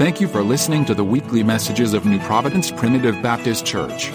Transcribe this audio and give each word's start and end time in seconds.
Thank 0.00 0.18
you 0.18 0.28
for 0.28 0.42
listening 0.42 0.86
to 0.86 0.94
the 0.94 1.04
weekly 1.04 1.42
messages 1.42 1.92
of 1.92 2.06
New 2.06 2.18
Providence 2.20 2.70
Primitive 2.70 3.20
Baptist 3.20 3.66
Church. 3.66 4.06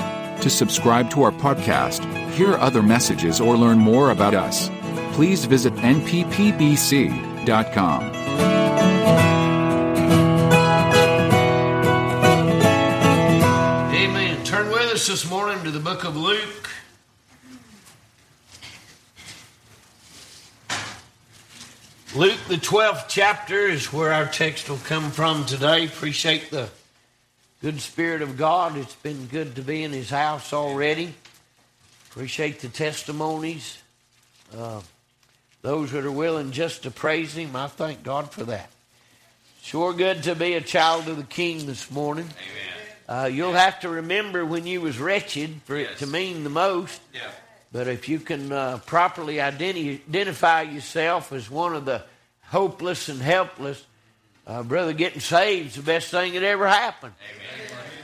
To 0.41 0.49
subscribe 0.49 1.11
to 1.11 1.21
our 1.21 1.31
podcast, 1.31 2.03
hear 2.31 2.55
other 2.55 2.81
messages, 2.81 3.39
or 3.39 3.55
learn 3.55 3.77
more 3.77 4.09
about 4.09 4.33
us, 4.33 4.71
please 5.13 5.45
visit 5.45 5.75
nppbc.com. 5.75 6.43
Amen. 13.93 14.43
Turn 14.43 14.71
with 14.71 14.91
us 14.91 15.05
this 15.05 15.29
morning 15.29 15.63
to 15.65 15.69
the 15.69 15.79
book 15.79 16.03
of 16.03 16.17
Luke. 16.17 16.74
Luke, 22.15 22.39
the 22.47 22.55
12th 22.55 23.09
chapter, 23.09 23.67
is 23.67 23.91
where 23.91 24.13
our 24.13 24.25
text 24.25 24.69
will 24.69 24.77
come 24.77 25.11
from 25.11 25.45
today. 25.45 25.85
Appreciate 25.85 26.49
the 26.49 26.69
good 27.61 27.81
spirit 27.81 28.21
of 28.21 28.37
God. 28.37 28.77
It's 28.77 28.95
been 28.95 29.25
good 29.25 29.57
to 29.57 29.61
be 29.61 29.83
in 29.83 29.91
His 29.91 30.11
house 30.11 30.53
already. 30.53 31.13
Appreciate 32.09 32.61
the 32.61 32.69
testimonies. 32.69 33.79
Uh, 34.57 34.79
those 35.61 35.91
that 35.91 36.05
are 36.05 36.11
willing 36.11 36.51
just 36.51 36.83
to 36.83 36.91
praise 36.91 37.35
Him, 37.35 37.53
I 37.53 37.67
thank 37.67 38.01
God 38.01 38.31
for 38.31 38.45
that. 38.45 38.69
Sure 39.61 39.91
good 39.91 40.23
to 40.23 40.35
be 40.35 40.53
a 40.53 40.61
child 40.61 41.09
of 41.09 41.17
the 41.17 41.23
King 41.23 41.65
this 41.65 41.91
morning. 41.91 42.29
Uh, 43.09 43.29
you'll 43.29 43.51
have 43.51 43.81
to 43.81 43.89
remember 43.89 44.45
when 44.45 44.65
you 44.65 44.79
was 44.79 44.97
wretched 44.97 45.61
for 45.65 45.75
it 45.75 45.97
to 45.97 46.07
mean 46.07 46.45
the 46.45 46.49
most. 46.49 47.01
Yeah. 47.13 47.29
But 47.75 47.89
if 47.89 48.07
you 48.07 48.19
can 48.21 48.53
uh, 48.53 48.77
properly 48.85 49.35
identi- 49.35 49.99
identify 50.07 50.61
yourself 50.61 51.33
as 51.33 51.51
one 51.51 51.75
of 51.75 51.83
the 51.83 52.03
hopeless 52.43 53.09
and 53.09 53.21
helpless, 53.21 53.85
uh, 54.47 54.63
brother, 54.63 54.93
getting 54.93 55.19
saved 55.19 55.71
is 55.71 55.75
the 55.75 55.81
best 55.81 56.09
thing 56.09 56.35
that 56.35 56.43
ever 56.43 56.69
happened. 56.69 57.11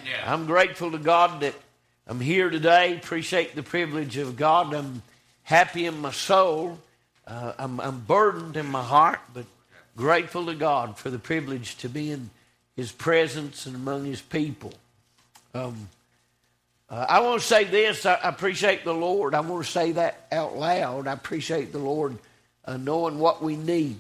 Yeah. 0.06 0.34
I'm 0.34 0.46
grateful 0.46 0.92
to 0.92 0.98
God 0.98 1.40
that 1.40 1.56
I'm 2.06 2.20
here 2.20 2.50
today. 2.50 2.98
Appreciate 2.98 3.56
the 3.56 3.64
privilege 3.64 4.18
of 4.18 4.36
God. 4.36 4.74
I'm 4.74 5.04
happy 5.44 5.86
in 5.86 6.02
my 6.02 6.12
soul. 6.12 6.78
Uh, 7.26 7.54
I'm, 7.58 7.80
I'm 7.80 8.02
burdened 8.02 8.58
in 8.58 8.66
my 8.66 8.84
heart, 8.84 9.22
but 9.34 9.46
grateful 9.96 10.48
to 10.48 10.54
God 10.54 10.98
for 10.98 11.10
the 11.10 11.18
privilege 11.18 11.78
to 11.78 11.88
be 11.88 12.12
in 12.12 12.30
His 12.76 12.92
presence 12.92 13.66
and 13.66 13.78
among 13.78 14.04
His 14.04 14.22
people. 14.22 14.74
Um, 15.54 15.88
uh, 16.92 17.06
I 17.08 17.22
want 17.22 17.42
to 17.42 17.48
say 17.48 17.64
this. 17.64 18.06
I, 18.06 18.16
I 18.16 18.28
appreciate 18.28 18.84
the 18.84 18.94
Lord. 18.94 19.34
I 19.34 19.40
want 19.40 19.66
to 19.66 19.72
say 19.72 19.94
that 19.94 20.28
out 20.30 20.58
loud. 20.58 21.08
I 21.08 21.14
appreciate 21.14 21.72
the 21.72 21.80
Lord 21.80 22.18
uh, 22.66 22.76
knowing 22.76 23.18
what 23.18 23.42
we 23.42 23.56
need. 23.56 23.96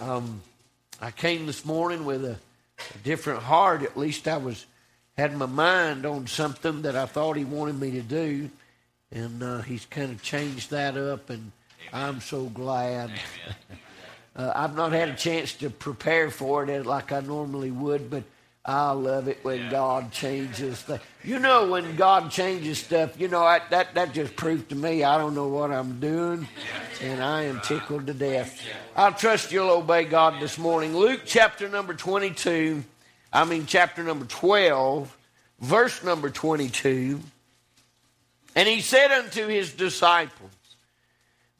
Um, 0.00 0.40
I 1.00 1.10
came 1.10 1.46
this 1.46 1.64
morning 1.64 2.04
with 2.04 2.24
a, 2.24 2.36
a 2.94 2.98
different 3.02 3.42
heart. 3.42 3.82
At 3.82 3.96
least 3.96 4.28
I 4.28 4.36
was 4.36 4.64
had 5.16 5.36
my 5.36 5.46
mind 5.46 6.06
on 6.06 6.28
something 6.28 6.82
that 6.82 6.94
I 6.94 7.06
thought 7.06 7.36
He 7.36 7.44
wanted 7.44 7.80
me 7.80 7.90
to 7.90 8.02
do, 8.02 8.48
and 9.10 9.42
uh, 9.42 9.62
He's 9.62 9.84
kind 9.84 10.12
of 10.12 10.22
changed 10.22 10.70
that 10.70 10.96
up, 10.96 11.30
and 11.30 11.50
I'm 11.92 12.20
so 12.20 12.44
glad. 12.44 13.10
Uh, 14.36 14.52
I've 14.54 14.76
not 14.76 14.92
had 14.92 15.08
a 15.08 15.16
chance 15.16 15.54
to 15.54 15.68
prepare 15.68 16.30
for 16.30 16.64
it 16.64 16.86
like 16.86 17.10
I 17.10 17.18
normally 17.18 17.72
would, 17.72 18.08
but 18.08 18.22
I 18.64 18.90
love 18.90 19.28
it 19.28 19.38
when 19.42 19.70
God 19.70 20.12
changes 20.12 20.82
things. 20.82 21.00
You 21.24 21.38
know, 21.38 21.68
when 21.68 21.96
God 21.96 22.30
changes 22.30 22.78
stuff, 22.78 23.18
you 23.18 23.28
know, 23.28 23.42
I, 23.42 23.60
that, 23.70 23.94
that 23.94 24.12
just 24.12 24.36
proved 24.36 24.68
to 24.70 24.74
me 24.74 25.04
I 25.04 25.16
don't 25.16 25.34
know 25.34 25.48
what 25.48 25.70
I'm 25.70 26.00
doing, 26.00 26.46
and 27.00 27.22
I 27.22 27.44
am 27.44 27.60
tickled 27.60 28.06
to 28.08 28.14
death. 28.14 28.62
I 28.94 29.10
trust 29.10 29.52
you'll 29.52 29.70
obey 29.70 30.04
God 30.04 30.40
this 30.40 30.58
morning. 30.58 30.94
Luke 30.96 31.22
chapter 31.24 31.68
number 31.68 31.94
22, 31.94 32.84
I 33.32 33.44
mean, 33.44 33.64
chapter 33.66 34.02
number 34.02 34.26
12, 34.26 35.16
verse 35.60 36.04
number 36.04 36.28
22. 36.28 37.20
And 38.54 38.68
he 38.68 38.80
said 38.80 39.12
unto 39.12 39.46
his 39.46 39.72
disciples, 39.72 40.50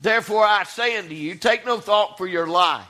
Therefore 0.00 0.44
I 0.44 0.64
say 0.64 0.96
unto 0.98 1.14
you, 1.14 1.36
take 1.36 1.64
no 1.64 1.78
thought 1.78 2.18
for 2.18 2.26
your 2.26 2.46
life, 2.46 2.86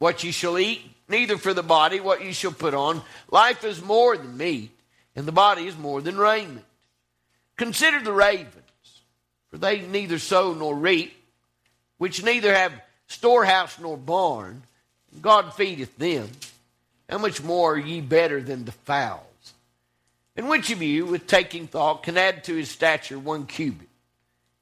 what 0.00 0.24
ye 0.24 0.32
shall 0.32 0.58
eat, 0.58 0.80
neither 1.08 1.36
for 1.36 1.54
the 1.54 1.62
body 1.62 2.00
what 2.00 2.24
ye 2.24 2.32
shall 2.32 2.52
put 2.52 2.74
on. 2.74 3.02
Life 3.30 3.64
is 3.64 3.82
more 3.82 4.16
than 4.16 4.36
meat, 4.36 4.70
and 5.14 5.26
the 5.26 5.32
body 5.32 5.66
is 5.66 5.76
more 5.76 6.00
than 6.00 6.16
raiment. 6.16 6.64
Consider 7.56 8.00
the 8.00 8.12
ravens, 8.12 9.02
for 9.50 9.58
they 9.58 9.82
neither 9.82 10.18
sow 10.18 10.54
nor 10.54 10.74
reap, 10.74 11.12
which 11.98 12.24
neither 12.24 12.54
have 12.54 12.72
storehouse 13.08 13.78
nor 13.78 13.98
barn. 13.98 14.62
God 15.20 15.52
feedeth 15.54 15.96
them. 15.98 16.30
How 17.10 17.18
much 17.18 17.42
more 17.42 17.74
are 17.74 17.78
ye 17.78 18.00
better 18.00 18.40
than 18.40 18.64
the 18.64 18.72
fowls? 18.72 19.20
And 20.34 20.48
which 20.48 20.70
of 20.70 20.80
you, 20.80 21.04
with 21.04 21.26
taking 21.26 21.66
thought, 21.66 22.04
can 22.04 22.16
add 22.16 22.44
to 22.44 22.54
his 22.54 22.70
stature 22.70 23.18
one 23.18 23.44
cubit? 23.44 23.88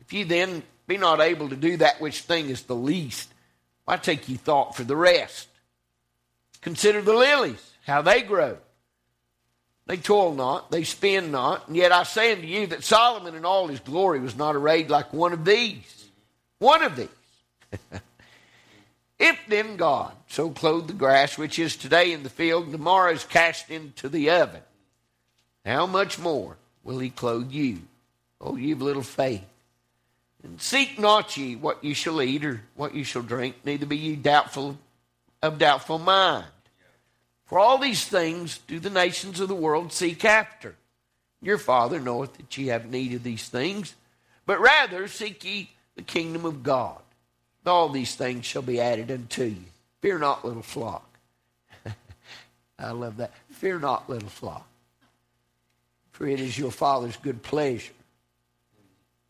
If 0.00 0.12
ye 0.12 0.24
then 0.24 0.64
be 0.88 0.96
not 0.96 1.20
able 1.20 1.50
to 1.50 1.56
do 1.56 1.76
that 1.76 2.00
which 2.00 2.22
thing 2.22 2.48
is 2.48 2.62
the 2.62 2.74
least, 2.74 3.32
why 3.88 3.96
take 3.96 4.28
ye 4.28 4.36
thought 4.36 4.76
for 4.76 4.84
the 4.84 4.94
rest? 4.94 5.48
Consider 6.60 7.00
the 7.00 7.14
lilies, 7.14 7.72
how 7.86 8.02
they 8.02 8.20
grow. 8.20 8.58
They 9.86 9.96
toil 9.96 10.34
not, 10.34 10.70
they 10.70 10.84
spin 10.84 11.30
not, 11.30 11.68
and 11.68 11.74
yet 11.74 11.90
I 11.90 12.02
say 12.02 12.32
unto 12.32 12.46
you 12.46 12.66
that 12.66 12.84
Solomon 12.84 13.34
in 13.34 13.46
all 13.46 13.66
his 13.66 13.80
glory 13.80 14.20
was 14.20 14.36
not 14.36 14.54
arrayed 14.54 14.90
like 14.90 15.14
one 15.14 15.32
of 15.32 15.46
these. 15.46 16.10
One 16.58 16.82
of 16.82 16.96
these. 16.96 17.08
if 19.18 19.38
then 19.48 19.78
God 19.78 20.12
so 20.28 20.50
clothed 20.50 20.88
the 20.88 20.92
grass 20.92 21.38
which 21.38 21.58
is 21.58 21.74
today 21.74 22.12
in 22.12 22.24
the 22.24 22.28
field, 22.28 22.64
and 22.64 22.72
tomorrow 22.72 23.12
is 23.12 23.24
cast 23.24 23.70
into 23.70 24.10
the 24.10 24.28
oven, 24.28 24.60
how 25.64 25.86
much 25.86 26.18
more 26.18 26.58
will 26.84 26.98
he 26.98 27.08
clothe 27.08 27.52
you? 27.52 27.78
Oh, 28.38 28.54
of 28.54 28.82
little 28.82 29.02
faith. 29.02 29.46
And 30.48 30.62
seek 30.62 30.98
not 30.98 31.36
ye 31.36 31.56
what 31.56 31.84
ye 31.84 31.92
shall 31.92 32.22
eat 32.22 32.42
or 32.42 32.62
what 32.74 32.94
ye 32.94 33.02
shall 33.02 33.20
drink, 33.20 33.56
neither 33.64 33.84
be 33.84 33.98
ye 33.98 34.16
doubtful 34.16 34.78
of 35.42 35.58
doubtful 35.58 35.98
mind. 35.98 36.46
For 37.44 37.58
all 37.58 37.76
these 37.76 38.06
things 38.06 38.58
do 38.66 38.80
the 38.80 38.88
nations 38.88 39.40
of 39.40 39.48
the 39.48 39.54
world 39.54 39.92
seek 39.92 40.24
after. 40.24 40.74
Your 41.42 41.58
Father 41.58 42.00
knoweth 42.00 42.38
that 42.38 42.56
ye 42.56 42.68
have 42.68 42.90
need 42.90 43.12
of 43.12 43.22
these 43.22 43.46
things, 43.46 43.94
but 44.46 44.58
rather 44.58 45.06
seek 45.06 45.44
ye 45.44 45.70
the 45.96 46.02
kingdom 46.02 46.46
of 46.46 46.62
God. 46.62 47.02
All 47.66 47.90
these 47.90 48.14
things 48.14 48.46
shall 48.46 48.62
be 48.62 48.80
added 48.80 49.10
unto 49.10 49.44
you. 49.44 49.64
Fear 50.00 50.20
not, 50.20 50.46
little 50.46 50.62
flock. 50.62 51.18
I 52.78 52.92
love 52.92 53.18
that. 53.18 53.34
Fear 53.50 53.80
not, 53.80 54.08
little 54.08 54.30
flock. 54.30 54.66
For 56.12 56.26
it 56.26 56.40
is 56.40 56.58
your 56.58 56.70
Father's 56.70 57.18
good 57.18 57.42
pleasure 57.42 57.92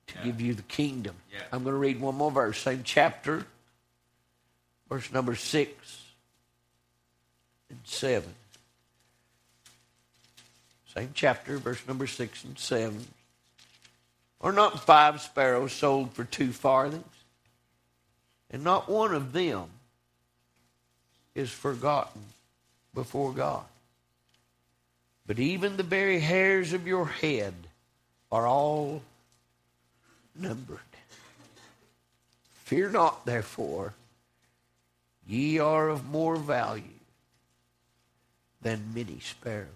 to 0.09 0.19
give 0.25 0.41
you 0.41 0.55
the 0.55 0.63
kingdom. 0.63 1.15
Yeah. 1.33 1.41
I'm 1.53 1.63
going 1.63 1.75
to 1.75 1.79
read 1.79 2.01
one 2.01 2.17
more 2.17 2.31
verse, 2.31 2.59
same 2.59 2.83
chapter, 2.85 3.47
verse 4.89 5.13
number 5.13 5.35
six 5.35 6.03
and 7.71 7.79
seven. 7.85 8.35
Same 10.95 11.11
chapter, 11.15 11.59
verse 11.59 11.87
number 11.87 12.07
six 12.07 12.45
and 12.45 12.59
seven. 12.59 13.07
Are 14.41 14.53
not 14.53 14.85
five 14.85 15.21
sparrows 15.21 15.73
sold 15.73 16.13
for 16.13 16.25
two 16.25 16.53
farthings? 16.53 17.05
And 18.51 18.65
not 18.65 18.89
one 18.89 19.15
of 19.15 19.33
them 19.33 19.67
is 21.35 21.51
forgotten 21.51 22.23
before 22.95 23.33
God. 23.33 23.65
But 25.27 25.39
even 25.39 25.77
the 25.77 25.83
very 25.83 26.21
hairs 26.21 26.73
of 26.73 26.87
your 26.87 27.05
head 27.05 27.55
are 28.33 28.47
all 28.47 29.03
numbered. 30.39 30.79
Fear 32.65 32.91
not, 32.91 33.25
therefore, 33.25 33.95
ye 35.27 35.59
are 35.59 35.89
of 35.89 36.09
more 36.11 36.37
value 36.37 36.83
than 38.63 38.93
many 38.95 39.21
sparrows. 39.21 39.69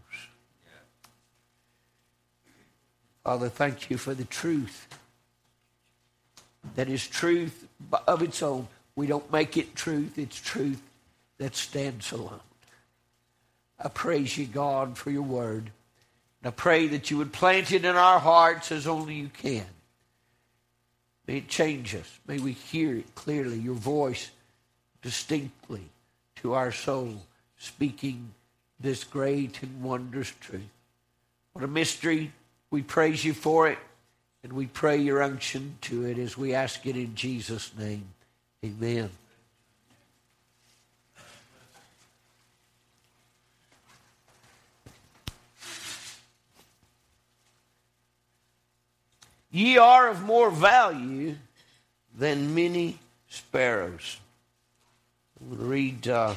Father, 3.25 3.49
thank 3.49 3.89
you 3.89 3.97
for 3.97 4.15
the 4.15 4.25
truth 4.25 4.89
that 6.75 6.89
is 6.89 7.07
truth 7.07 7.67
of 8.07 8.23
its 8.23 8.43
own. 8.43 8.69
We 8.97 9.07
don't 9.07 9.31
make 9.33 9.57
it 9.57 9.75
truth, 9.75 10.19
it's 10.19 10.41
truth 10.41 10.83
that 11.39 11.57
stands 11.57 12.13
alone. 12.13 12.41
I 13.83 13.89
praise 13.89 14.37
you, 14.37 14.47
God, 14.47 14.97
for 14.99 15.11
your 15.11 15.23
word. 15.23 15.71
And 16.43 16.49
I 16.49 16.51
pray 16.51 16.89
that 16.89 17.11
you 17.11 17.19
would 17.19 17.33
plant 17.33 17.73
it 17.73 17.85
in 17.85 17.97
our 17.97 18.19
hearts 18.19 18.73
as 18.73 18.87
only 18.87 19.15
you 19.15 19.29
can. 19.29 19.67
May 21.27 21.39
it 21.39 21.49
change 21.49 21.95
us. 21.95 22.19
May 22.27 22.39
we 22.39 22.53
hear 22.53 22.97
it 22.97 23.15
clearly, 23.15 23.59
your 23.59 23.75
voice 23.75 24.31
distinctly 25.03 25.83
to 26.37 26.55
our 26.55 26.73
soul, 26.73 27.23
speaking 27.59 28.33
this 28.81 29.05
great 29.05 29.63
and 29.63 29.83
wondrous 29.83 30.33
truth. 30.41 30.63
What 31.53 31.65
a 31.65 31.69
mystery. 31.69 32.33
We 32.71 32.83
praise 32.83 33.25
you 33.25 33.35
for 33.35 33.69
it, 33.69 33.79
and 34.43 34.53
we 34.53 34.67
pray 34.67 34.97
your 34.97 35.23
unction 35.23 35.77
to 35.83 36.07
it 36.07 36.19
as 36.19 36.37
we 36.37 36.55
ask 36.55 36.87
it 36.87 36.97
in 36.97 37.15
Jesus' 37.15 37.71
name. 37.79 38.07
Amen. 38.65 39.11
Ye 49.53 49.77
are 49.77 50.09
of 50.09 50.23
more 50.23 50.51
value 50.51 51.37
than 52.17 52.55
many 52.55 52.99
sparrows. 53.29 54.17
I'm 55.39 55.49
going 55.49 55.61
to 55.61 55.67
read 55.67 56.09
uh, 56.09 56.35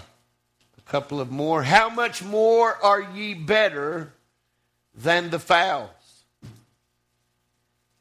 a 0.78 0.92
couple 0.92 1.22
of 1.22 1.32
more. 1.32 1.64
How 1.64 1.90
much 1.90 2.22
more 2.22 2.76
are 2.84 3.02
ye 3.02 3.34
better 3.34 4.12
than 4.94 5.30
the 5.30 5.40
fowls? 5.40 5.90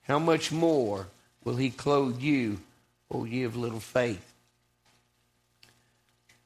How 0.02 0.18
much 0.18 0.50
more 0.50 1.06
will 1.44 1.56
he 1.56 1.70
clothe 1.70 2.20
you, 2.20 2.58
O 3.08 3.24
ye 3.24 3.44
of 3.44 3.56
little 3.56 3.80
faith? 3.80 4.32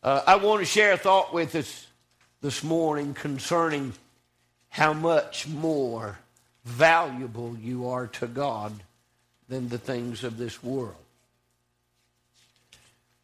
Uh, 0.03 0.23
I 0.27 0.37
want 0.37 0.61
to 0.61 0.67
share 0.67 0.93
a 0.93 0.99
thought 0.99 1.33
with 1.33 1.55
us 1.55 1.87
this 2.43 2.63
morning 2.63 3.15
concerning 3.15 3.95
how 4.69 4.93
much 4.93 5.49
more 5.49 6.19
valuable 6.69 7.57
you 7.61 7.89
are 7.89 8.07
to 8.07 8.27
God 8.27 8.73
than 9.49 9.69
the 9.69 9.79
things 9.79 10.25
of 10.25 10.37
this 10.37 10.63
world. 10.63 10.95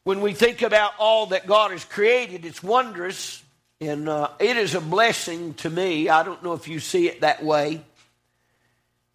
When 0.02 0.20
we 0.20 0.32
think 0.32 0.62
about 0.62 0.93
all 0.99 1.26
that 1.26 1.46
God 1.46 1.70
has 1.70 1.85
created, 1.85 2.44
it's 2.44 2.62
wondrous 2.62 3.43
and 3.81 4.08
uh, 4.08 4.29
it 4.38 4.56
is 4.56 4.75
a 4.75 4.81
blessing 4.81 5.55
to 5.55 5.70
me. 5.70 6.08
I 6.08 6.23
don't 6.23 6.43
know 6.43 6.55
if 6.55 6.69
you 6.69 6.81
see 6.81 7.08
it 7.08 7.20
that 7.20 7.44
way, 7.44 7.81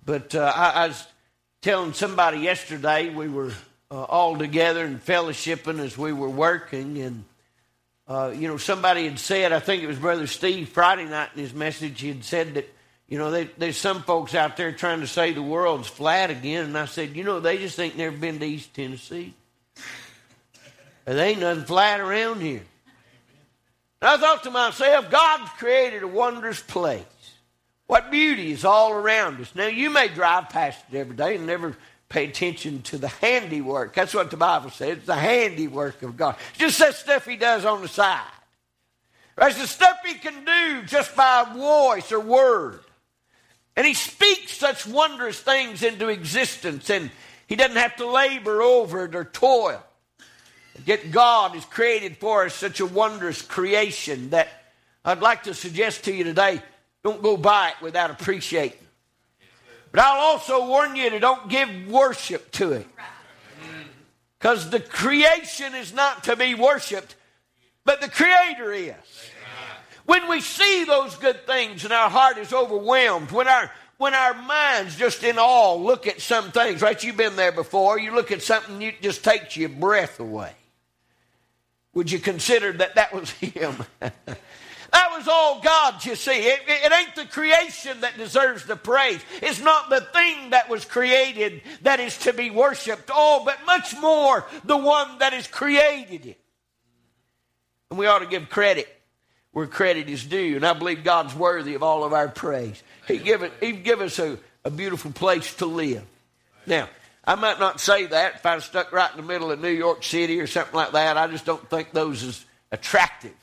but 0.06 0.36
uh, 0.36 0.52
I, 0.56 0.70
I, 0.70 0.88
was 0.88 1.08
telling 1.62 1.94
somebody 1.94 2.40
yesterday 2.40 3.10
we 3.10 3.28
were 3.28 3.52
uh, 3.92 4.04
all 4.04 4.38
together 4.38 4.86
and 4.86 5.04
fellowshipping 5.04 5.80
as 5.80 5.98
we 5.98 6.14
were 6.14 6.30
working, 6.30 7.00
and 7.00 7.24
uh, 8.08 8.34
you 8.36 8.48
know 8.48 8.58
somebody 8.58 9.06
had 9.06 9.18
said, 9.18 9.52
I 9.54 9.60
think 9.60 9.82
it 9.82 9.88
was 9.88 10.00
Brother 10.00 10.28
Steve 10.28 10.70
Friday 10.70 11.06
night 11.06 11.30
in 11.36 11.42
his 11.42 11.54
message, 11.54 12.02
he 12.02 12.10
had 12.10 12.24
said 12.24 12.56
that 12.56 12.70
you 13.10 13.18
know, 13.18 13.32
they, 13.32 13.46
there's 13.58 13.78
some 13.78 14.04
folks 14.04 14.36
out 14.36 14.56
there 14.56 14.72
trying 14.72 15.02
to 15.02 15.08
say 15.08 15.34
the 15.34 15.42
world's 15.42 15.88
flat 15.88 16.30
again. 16.30 16.66
And 16.66 16.78
I 16.78 16.86
said, 16.86 17.16
you 17.16 17.24
know, 17.24 17.40
they 17.40 17.58
just 17.58 17.80
ain't 17.80 17.98
never 17.98 18.16
been 18.16 18.40
to 18.40 18.46
East 18.46 18.74
Tennessee. 18.76 19.34
There 21.06 21.18
ain't 21.18 21.40
nothing 21.40 21.64
flat 21.64 22.00
around 22.00 22.42
here. 22.42 22.62
And 24.02 24.10
I 24.10 24.18
thought 24.18 24.44
to 24.44 24.52
myself, 24.52 25.10
God's 25.10 25.50
created 25.58 26.04
a 26.04 26.08
wondrous 26.08 26.62
place. 26.62 27.04
What 27.88 28.12
beauty 28.12 28.52
is 28.52 28.64
all 28.64 28.92
around 28.92 29.42
us. 29.42 29.56
Now, 29.56 29.66
you 29.66 29.90
may 29.90 30.08
drive 30.10 30.50
past 30.50 30.80
it 30.92 30.98
every 30.98 31.16
day 31.16 31.36
and 31.36 31.48
never 31.48 31.76
pay 32.10 32.28
attention 32.28 32.84
to 32.84 33.00
the 33.00 33.08
handiwork. 33.08 33.96
That's 33.96 34.14
what 34.14 34.30
the 34.30 34.38
Bible 34.38 34.70
says. 34.70 34.98
It's 34.98 35.08
the 35.08 35.16
handiwork 35.16 36.04
of 36.04 36.16
God. 36.16 36.36
It's 36.52 36.60
just 36.60 36.80
that 36.80 36.94
stuff 36.94 37.26
He 37.26 37.38
does 37.38 37.66
on 37.66 37.82
the 37.82 37.88
side. 37.88 38.22
That's 39.36 39.60
the 39.60 39.66
stuff 39.66 39.98
He 40.06 40.14
can 40.14 40.46
do 40.46 40.84
just 40.86 41.16
by 41.16 41.52
voice 41.56 42.12
or 42.12 42.20
word. 42.20 42.82
And 43.80 43.88
he 43.88 43.94
speaks 43.94 44.58
such 44.58 44.86
wondrous 44.86 45.40
things 45.40 45.84
into 45.84 46.10
existence, 46.10 46.90
and 46.90 47.10
he 47.48 47.56
doesn't 47.56 47.78
have 47.78 47.96
to 47.96 48.12
labor 48.12 48.62
over 48.62 49.06
it 49.06 49.16
or 49.16 49.24
toil. 49.24 49.82
Yet 50.86 51.12
God 51.12 51.52
has 51.52 51.64
created 51.64 52.18
for 52.18 52.44
us 52.44 52.54
such 52.54 52.82
a 52.82 52.86
wondrous 52.86 53.42
creation 53.42 54.32
that 54.32 54.50
I'd 55.06 55.22
like 55.22 55.44
to 55.44 55.54
suggest 55.54 56.04
to 56.04 56.14
you 56.14 56.26
today 56.26 56.62
don't 57.06 57.24
go 57.24 57.38
by 57.38 57.70
it 57.70 57.76
without 57.82 58.12
appreciating. 58.12 58.86
But 59.94 60.02
I'll 60.02 60.20
also 60.20 60.68
warn 60.68 60.98
you 60.98 61.12
to 61.12 61.20
don't 61.22 61.48
give 61.48 61.88
worship 61.88 62.52
to 62.52 62.74
it. 62.74 62.88
Because 64.38 64.72
the 64.72 64.82
creation 64.82 65.74
is 65.74 65.94
not 65.94 66.26
to 66.26 66.36
be 66.36 66.54
worshiped, 66.54 67.16
but 67.86 68.02
the 68.02 68.10
Creator 68.10 68.74
is. 68.74 69.29
When 70.10 70.28
we 70.28 70.42
see 70.42 70.86
those 70.86 71.16
good 71.18 71.46
things 71.46 71.84
and 71.84 71.94
our 71.94 72.10
heart 72.10 72.40
is 72.40 72.52
overwhelmed, 72.52 73.30
when 73.30 73.48
our 73.48 73.72
when 74.00 74.16
our 74.16 74.34
minds 74.34 74.96
just 74.96 75.24
in 75.24 75.38
awe 75.38 75.76
look 75.76 76.08
at 76.08 76.20
some 76.20 76.50
things, 76.50 76.82
right? 76.82 77.04
You've 77.04 77.16
been 77.16 77.36
there 77.36 77.52
before. 77.52 78.00
You 78.00 78.16
look 78.16 78.32
at 78.32 78.42
something, 78.42 78.82
it 78.82 79.04
just 79.04 79.24
takes 79.24 79.56
your 79.56 79.70
breath 79.70 80.20
away. 80.20 80.54
Would 81.94 82.12
you 82.12 82.18
consider 82.18 82.72
that 82.72 82.96
that 82.96 83.14
was 83.14 83.30
Him? 83.40 83.76
that 84.00 85.12
was 85.16 85.28
all 85.28 85.62
God, 85.62 86.04
you 86.04 86.16
see. 86.16 86.40
It, 86.40 86.62
it, 86.66 86.92
ain't 86.92 87.16
the 87.16 87.26
creation 87.26 88.02
that 88.02 88.18
deserves 88.18 88.66
the 88.66 88.78
praise. 88.78 89.22
It's 89.44 89.62
not 89.62 89.92
the 89.92 90.02
thing 90.02 90.50
that 90.50 90.70
was 90.70 90.86
created 90.86 91.62
that 91.84 92.00
is 92.00 92.18
to 92.22 92.34
be 92.34 92.50
worshiped. 92.50 93.12
Oh, 93.14 93.44
but 93.46 93.64
much 93.68 93.96
more 94.02 94.48
the 94.66 94.76
one 94.76 95.20
that 95.20 95.34
has 95.34 95.46
created 95.46 96.26
it. 96.26 96.40
And 97.92 98.00
we 98.00 98.08
ought 98.08 98.20
to 98.20 98.26
give 98.26 98.50
credit 98.50 98.88
where 99.52 99.68
credit 99.68 100.10
is 100.10 100.24
due. 100.24 100.56
And 100.56 100.66
I 100.66 100.74
believe 100.74 101.04
God's 101.04 101.36
worthy 101.36 101.76
of 101.76 101.84
all 101.84 102.04
of 102.04 102.14
our 102.14 102.28
praise. 102.28 102.82
He 103.08 103.18
give, 103.18 103.44
it, 103.44 103.52
he 103.60 103.72
give 103.72 104.02
us 104.02 104.20
a, 104.20 104.38
a 104.64 104.70
beautiful 104.70 105.12
place 105.12 105.56
to 105.56 105.66
live. 105.66 106.04
Now, 106.66 106.90
I 107.26 107.36
might 107.36 107.60
not 107.60 107.80
say 107.80 108.06
that 108.08 108.36
if 108.36 108.46
I 108.46 108.56
was 108.56 108.66
stuck 108.66 108.92
right 108.92 109.12
in 109.12 109.18
the 109.18 109.28
middle 109.28 109.52
of 109.52 109.60
New 109.60 109.70
York 109.70 110.04
City 110.04 110.40
or 110.40 110.48
something 110.48 110.76
like 110.76 110.92
that. 110.94 111.18
I 111.18 111.28
just 111.28 111.46
don't 111.46 111.70
think 111.70 111.92
those 111.92 112.24
is 112.24 112.46
attractive. 112.72 113.36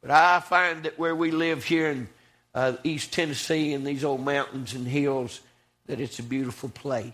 But 0.00 0.10
I 0.10 0.40
find 0.40 0.84
that 0.84 0.98
where 0.98 1.16
we 1.16 1.30
live 1.30 1.64
here 1.64 1.90
in 1.90 2.08
uh, 2.54 2.74
East 2.84 3.12
Tennessee 3.12 3.72
in 3.72 3.84
these 3.84 4.04
old 4.04 4.24
mountains 4.24 4.74
and 4.74 4.86
hills, 4.86 5.40
that 5.86 6.00
it's 6.00 6.18
a 6.18 6.22
beautiful 6.22 6.68
place. 6.68 7.12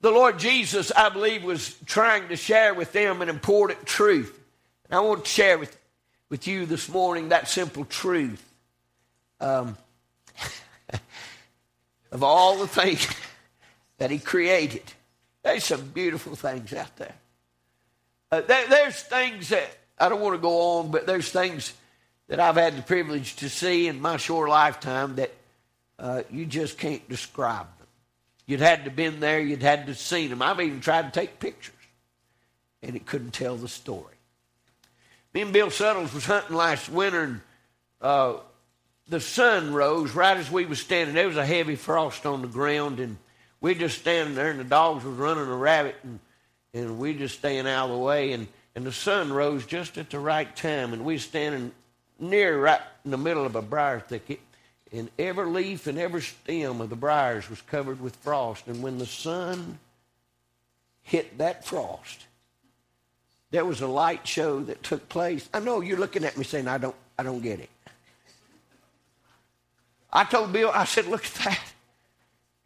The 0.00 0.10
Lord 0.10 0.38
Jesus, 0.38 0.92
I 0.92 1.08
believe, 1.08 1.42
was 1.42 1.74
trying 1.86 2.28
to 2.28 2.36
share 2.36 2.74
with 2.74 2.92
them 2.92 3.20
an 3.22 3.28
important 3.28 3.84
truth. 3.84 4.37
And 4.90 4.98
I 4.98 5.00
want 5.00 5.24
to 5.24 5.30
share 5.30 5.58
with, 5.58 5.76
with 6.28 6.46
you 6.46 6.66
this 6.66 6.88
morning 6.88 7.28
that 7.28 7.48
simple 7.48 7.84
truth. 7.84 8.44
Um, 9.40 9.76
of 12.12 12.22
all 12.22 12.58
the 12.58 12.66
things 12.66 13.06
that 13.98 14.10
He 14.10 14.18
created, 14.18 14.84
there's 15.42 15.64
some 15.64 15.88
beautiful 15.88 16.36
things 16.36 16.72
out 16.72 16.96
there. 16.96 17.14
Uh, 18.30 18.40
there. 18.42 18.66
There's 18.68 19.00
things 19.00 19.50
that 19.50 19.68
I 19.98 20.08
don't 20.08 20.20
want 20.20 20.34
to 20.34 20.42
go 20.42 20.78
on, 20.78 20.90
but 20.90 21.06
there's 21.06 21.30
things 21.30 21.72
that 22.28 22.40
I've 22.40 22.56
had 22.56 22.76
the 22.76 22.82
privilege 22.82 23.36
to 23.36 23.48
see 23.48 23.88
in 23.88 24.00
my 24.00 24.16
short 24.16 24.50
lifetime 24.50 25.16
that 25.16 25.32
uh, 25.98 26.22
you 26.30 26.46
just 26.46 26.78
can't 26.78 27.06
describe 27.08 27.66
them. 27.78 27.86
You'd 28.46 28.60
had 28.60 28.84
to 28.84 28.90
been 28.90 29.20
there, 29.20 29.40
you'd 29.40 29.62
had 29.62 29.86
to 29.86 29.94
seen 29.94 30.30
them. 30.30 30.42
I've 30.42 30.60
even 30.60 30.80
tried 30.80 31.12
to 31.12 31.20
take 31.20 31.40
pictures, 31.40 31.74
and 32.82 32.96
it 32.96 33.06
couldn't 33.06 33.32
tell 33.32 33.56
the 33.56 33.68
story. 33.68 34.17
Me 35.34 35.42
and 35.42 35.52
Bill 35.52 35.70
Suttles 35.70 36.14
was 36.14 36.24
hunting 36.24 36.56
last 36.56 36.88
winter, 36.88 37.22
and 37.22 37.40
uh, 38.00 38.34
the 39.08 39.20
sun 39.20 39.72
rose 39.72 40.14
right 40.14 40.36
as 40.36 40.50
we 40.50 40.64
was 40.66 40.80
standing. 40.80 41.14
There 41.14 41.28
was 41.28 41.36
a 41.36 41.44
heavy 41.44 41.76
frost 41.76 42.24
on 42.24 42.42
the 42.42 42.48
ground, 42.48 42.98
and 42.98 43.16
we 43.60 43.74
just 43.74 43.98
standing 43.98 44.34
there, 44.34 44.50
and 44.50 44.60
the 44.60 44.64
dogs 44.64 45.04
was 45.04 45.16
running 45.16 45.48
a 45.48 45.56
rabbit, 45.56 45.96
and 46.02 46.18
and 46.74 46.98
we 46.98 47.14
just 47.14 47.38
staying 47.38 47.66
out 47.66 47.86
of 47.86 47.92
the 47.92 47.98
way, 47.98 48.32
and 48.32 48.46
and 48.74 48.84
the 48.86 48.92
sun 48.92 49.32
rose 49.32 49.66
just 49.66 49.98
at 49.98 50.10
the 50.10 50.18
right 50.18 50.54
time, 50.54 50.92
and 50.92 51.04
we 51.04 51.18
standing 51.18 51.72
near 52.18 52.60
right 52.60 52.80
in 53.04 53.10
the 53.10 53.18
middle 53.18 53.44
of 53.44 53.56
a 53.56 53.62
briar 53.62 54.00
thicket, 54.00 54.40
and 54.92 55.10
every 55.18 55.46
leaf 55.46 55.86
and 55.86 55.98
every 55.98 56.22
stem 56.22 56.80
of 56.80 56.88
the 56.88 56.96
briars 56.96 57.50
was 57.50 57.60
covered 57.62 58.00
with 58.00 58.16
frost, 58.16 58.66
and 58.66 58.82
when 58.82 58.98
the 58.98 59.06
sun 59.06 59.78
hit 61.02 61.38
that 61.38 61.64
frost, 61.64 62.27
there 63.50 63.64
was 63.64 63.80
a 63.80 63.86
light 63.86 64.26
show 64.26 64.60
that 64.60 64.82
took 64.82 65.08
place. 65.08 65.48
I 65.54 65.60
know 65.60 65.80
you're 65.80 65.98
looking 65.98 66.24
at 66.24 66.36
me 66.36 66.44
saying, 66.44 66.68
I 66.68 66.78
don't, 66.78 66.96
I 67.18 67.22
don't 67.22 67.42
get 67.42 67.60
it. 67.60 67.70
I 70.12 70.24
told 70.24 70.52
Bill, 70.52 70.70
I 70.72 70.84
said, 70.84 71.06
look 71.06 71.24
at 71.24 71.34
that. 71.44 71.60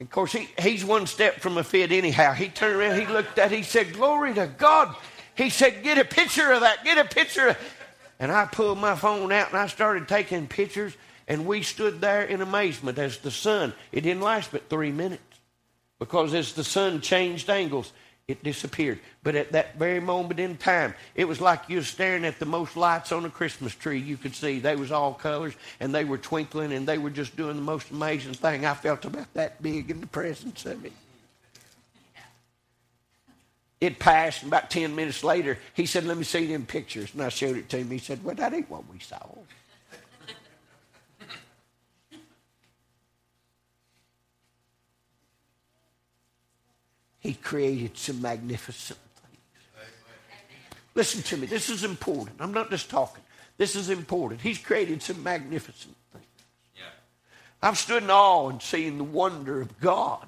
of 0.01 0.11
course, 0.11 0.33
he, 0.33 0.49
he's 0.59 0.85
one 0.85 1.07
step 1.07 1.41
from 1.41 1.59
a 1.59 1.65
fit 1.65 1.93
anyhow. 1.93 2.33
He 2.33 2.49
turned 2.49 2.77
around, 2.77 3.01
he 3.01 3.07
looked 3.07 3.39
at 3.39 3.53
it, 3.53 3.57
he 3.57 3.63
said, 3.63 3.93
Glory 3.95 4.35
to 4.35 4.47
God. 4.47 4.95
He 5.35 5.51
said, 5.51 5.83
Get 5.83 5.99
a 5.99 6.05
picture 6.05 6.53
of 6.53 6.61
that, 6.61 6.85
get 6.85 6.99
a 6.99 7.05
picture. 7.05 7.57
And 8.19 8.31
I 8.31 8.45
pulled 8.45 8.79
my 8.79 8.95
phone 8.95 9.33
out 9.33 9.49
and 9.49 9.59
I 9.59 9.67
started 9.67 10.07
taking 10.07 10.47
pictures, 10.47 10.97
and 11.27 11.47
we 11.47 11.63
stood 11.63 12.01
there 12.01 12.23
in 12.23 12.41
amazement 12.41 12.99
as 12.99 13.19
the 13.19 13.31
sun, 13.31 13.73
it 13.91 14.03
didn't 14.03 14.23
last 14.23 14.53
but 14.53 14.69
three 14.69 14.93
minutes. 14.93 15.23
Because 15.99 16.35
as 16.35 16.53
the 16.53 16.65
sun 16.65 17.01
changed 17.01 17.49
angles, 17.49 17.93
it 18.29 18.43
disappeared. 18.45 19.01
But 19.23 19.35
at 19.35 19.53
that 19.53 19.77
very 19.77 20.01
moment 20.01 20.39
in 20.39 20.57
time, 20.57 20.95
it 21.15 21.27
was 21.27 21.41
like 21.41 21.69
you 21.69 21.77
were 21.77 21.83
staring 21.83 22.25
at 22.25 22.39
the 22.39 22.47
most 22.47 22.77
lights 22.77 23.13
on 23.13 23.25
a 23.25 23.31
Christmas 23.31 23.75
tree 23.75 23.99
you 23.99 24.17
could 24.17 24.35
see. 24.35 24.59
They 24.59 24.77
was 24.77 24.93
all 24.93 25.15
colors 25.15 25.55
and 25.81 25.95
they 25.95 26.05
were 26.05 26.19
twinkling 26.19 26.73
and 26.73 26.87
they 26.87 26.99
were 26.99 27.11
just 27.11 27.37
doing 27.37 27.57
the 27.57 27.63
most 27.63 27.91
amazing 27.91 28.35
thing. 28.35 28.65
I 28.65 28.75
felt 28.75 29.05
about 29.05 29.33
that 29.35 29.61
big 29.63 29.91
in 29.91 30.01
the 30.01 30.07
presence 30.07 30.65
of 30.67 30.85
it. 30.85 30.93
It 33.81 33.99
passed, 33.99 34.45
and 34.45 34.53
about 34.53 34.71
10 34.71 34.95
minutes 34.95 35.25
later, 35.25 35.59
he 35.75 35.87
said, 35.87 36.05
Let 36.05 36.17
me 36.17 36.23
see 36.23 36.47
them 36.47 36.67
pictures. 36.67 37.13
And 37.15 37.23
I 37.23 37.31
showed 37.31 37.57
it 37.57 37.69
to 37.71 37.79
him. 37.79 37.91
He 37.91 37.99
said, 37.99 38.23
Well, 38.23 38.37
that 38.37 38.55
ain't 38.55 38.71
what 38.71 38.85
we 38.89 39.01
saw. 39.01 39.19
He 47.23 47.35
created 47.35 47.97
some 47.97 48.21
magnificent 48.21 48.99
things. 48.99 49.87
Listen 50.95 51.23
to 51.23 51.37
me, 51.37 51.47
this 51.47 51.71
is 51.71 51.85
important. 51.85 52.37
I'm 52.41 52.53
not 52.53 52.69
just 52.69 52.91
talking. 52.91 53.23
This 53.57 53.77
is 53.77 53.91
important. 53.91 54.41
He's 54.41 54.59
created 54.59 55.03
some 55.03 55.23
magnificent 55.23 55.95
things. 56.13 56.27
Yeah. 56.77 56.83
I've 57.63 57.79
stood 57.79 58.03
in 58.03 58.11
awe 58.11 58.49
and 58.49 58.61
seen 58.61 58.99
the 58.99 59.05
wonder 59.05 59.61
of 59.61 59.79
God. 59.81 60.27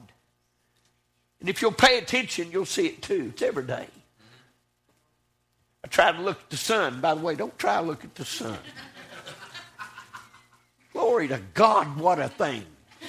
And 1.41 1.49
if 1.49 1.61
you'll 1.61 1.73
pay 1.73 1.99
attention, 1.99 2.53
you'll 2.53 2.65
see 2.65 2.87
it 2.87 3.03
too. 3.03 3.33
It's 3.35 3.43
every 3.43 3.65
day. 3.65 3.89
I 5.85 5.89
try 5.89 6.13
to 6.13 6.23
look 6.23 6.41
at 6.41 6.49
the 6.49 6.57
sun. 6.57 7.03
By 7.03 7.15
the 7.15 7.21
way, 7.21 7.35
don't 7.35 7.59
try 7.59 7.81
to 7.81 7.87
look 7.87 8.05
at 8.05 8.15
the 8.15 8.25
sun. 8.25 8.57
Glory 10.95 11.29
to 11.29 11.43
God, 11.53 11.99
what 11.99 12.19
a 12.19 12.29
thing. 12.29 12.65
Yeah. 13.03 13.09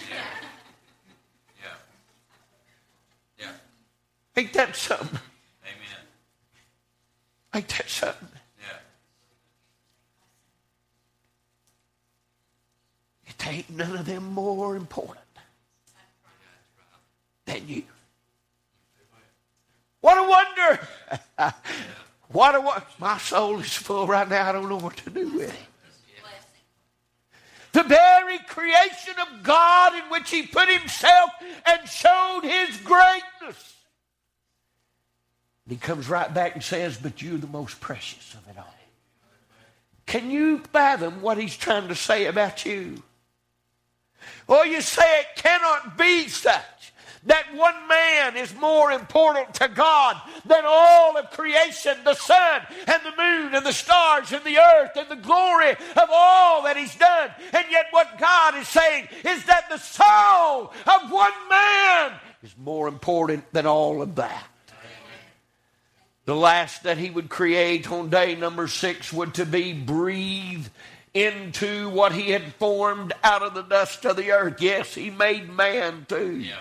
Yeah. 3.40 3.46
Ain't 4.38 4.54
that 4.54 4.76
something? 4.76 5.20
Amen. 5.64 6.06
Ain't 7.54 7.68
that 7.70 7.90
something? 7.90 8.28
Yeah. 8.60 8.66
It 13.28 13.48
ain't 13.48 13.70
none 13.70 13.96
of 13.96 14.06
them 14.06 14.26
more 14.34 14.76
important 14.76 15.26
than 17.46 17.68
you. 17.68 17.84
What 20.02 20.18
a 20.18 20.30
wonder! 20.30 20.88
what 22.30 22.56
a 22.56 22.62
wonder! 22.62 22.86
My 23.00 23.18
soul 23.18 23.60
is 23.60 23.74
full 23.74 24.06
right 24.06 24.28
now. 24.28 24.50
I 24.50 24.52
don't 24.52 24.70
know 24.70 24.78
what 24.78 24.98
to 24.98 25.10
do 25.10 25.30
with 25.30 25.50
it. 25.50 25.60
The 27.72 27.84
very 27.84 28.38
creation 28.48 29.16
of 29.20 29.44
God 29.44 29.96
in 29.96 30.04
which 30.10 30.30
He 30.30 30.44
put 30.44 30.70
Himself 30.70 31.32
and 31.66 31.90
showed 31.90 32.42
His 32.44 32.78
greatness. 32.78 33.76
And 35.66 35.72
He 35.72 35.78
comes 35.78 36.08
right 36.08 36.32
back 36.34 36.54
and 36.54 36.64
says, 36.64 36.98
But 36.98 37.22
you're 37.22 37.38
the 37.38 37.48
most 37.48 37.80
precious 37.80 38.34
of 38.34 38.48
it 38.50 38.58
all. 38.58 38.74
Can 40.06 40.30
you 40.30 40.60
fathom 40.72 41.22
what 41.22 41.38
He's 41.38 41.58
trying 41.58 41.88
to 41.88 41.96
say 41.96 42.28
about 42.28 42.66
you? 42.66 43.02
Or 44.48 44.66
you 44.66 44.82
say 44.82 45.22
it 45.22 45.28
cannot 45.36 45.98
be 45.98 46.28
such 46.28 46.94
that 47.26 47.56
one 47.56 47.88
man 47.88 48.38
is 48.38 48.56
more 48.56 48.92
important 48.92 49.56
to 49.56 49.68
God 49.68 50.22
than 50.46 50.64
all 50.64 51.18
of 51.18 51.32
creation, 51.32 51.98
the 52.04 52.14
sun 52.14 52.62
and 52.88 53.02
the 53.04 53.18
moon 53.18 53.56
and 53.56 53.66
the 53.66 53.74
stars 53.74 54.32
and 54.32 54.44
the 54.44 54.60
earth 54.60 54.92
and 54.96 55.10
the 55.10 55.16
glory 55.16 55.72
of 55.72 56.10
all 56.12 56.64
that 56.64 56.78
He's 56.78 56.96
done. 56.96 57.32
And 57.52 57.66
yet, 57.72 57.88
what 57.90 58.20
God 58.20 58.56
is 58.56 58.68
saying 58.68 59.08
is 59.24 59.44
that 59.46 59.70
the 59.70 59.78
soul 59.78 60.72
of 60.86 61.12
one 61.12 61.50
man 61.50 62.12
is 62.44 62.56
more 62.58 62.88
important 62.88 63.52
than 63.52 63.66
all 63.66 64.04
of 64.04 64.16
that. 64.16 64.46
The 66.26 66.36
last 66.36 66.84
that 66.84 66.98
He 66.98 67.10
would 67.10 67.30
create 67.30 67.92
on 67.92 68.10
day 68.10 68.36
number 68.36 68.68
six 68.68 69.14
would 69.14 69.36
to 69.36 69.46
be 69.46 69.74
breathed 69.74 70.70
into 71.16 71.90
what 71.90 72.12
he 72.12 72.32
had 72.32 72.54
formed 72.56 73.14
out 73.24 73.42
of 73.42 73.54
the 73.54 73.62
dust 73.62 74.06
of 74.06 74.18
the 74.18 74.32
earth. 74.32 74.62
Yes, 74.62 74.94
he 74.94 75.10
made 75.10 75.50
man 75.50 76.06
too. 76.10 76.38
Yeah. 76.38 76.58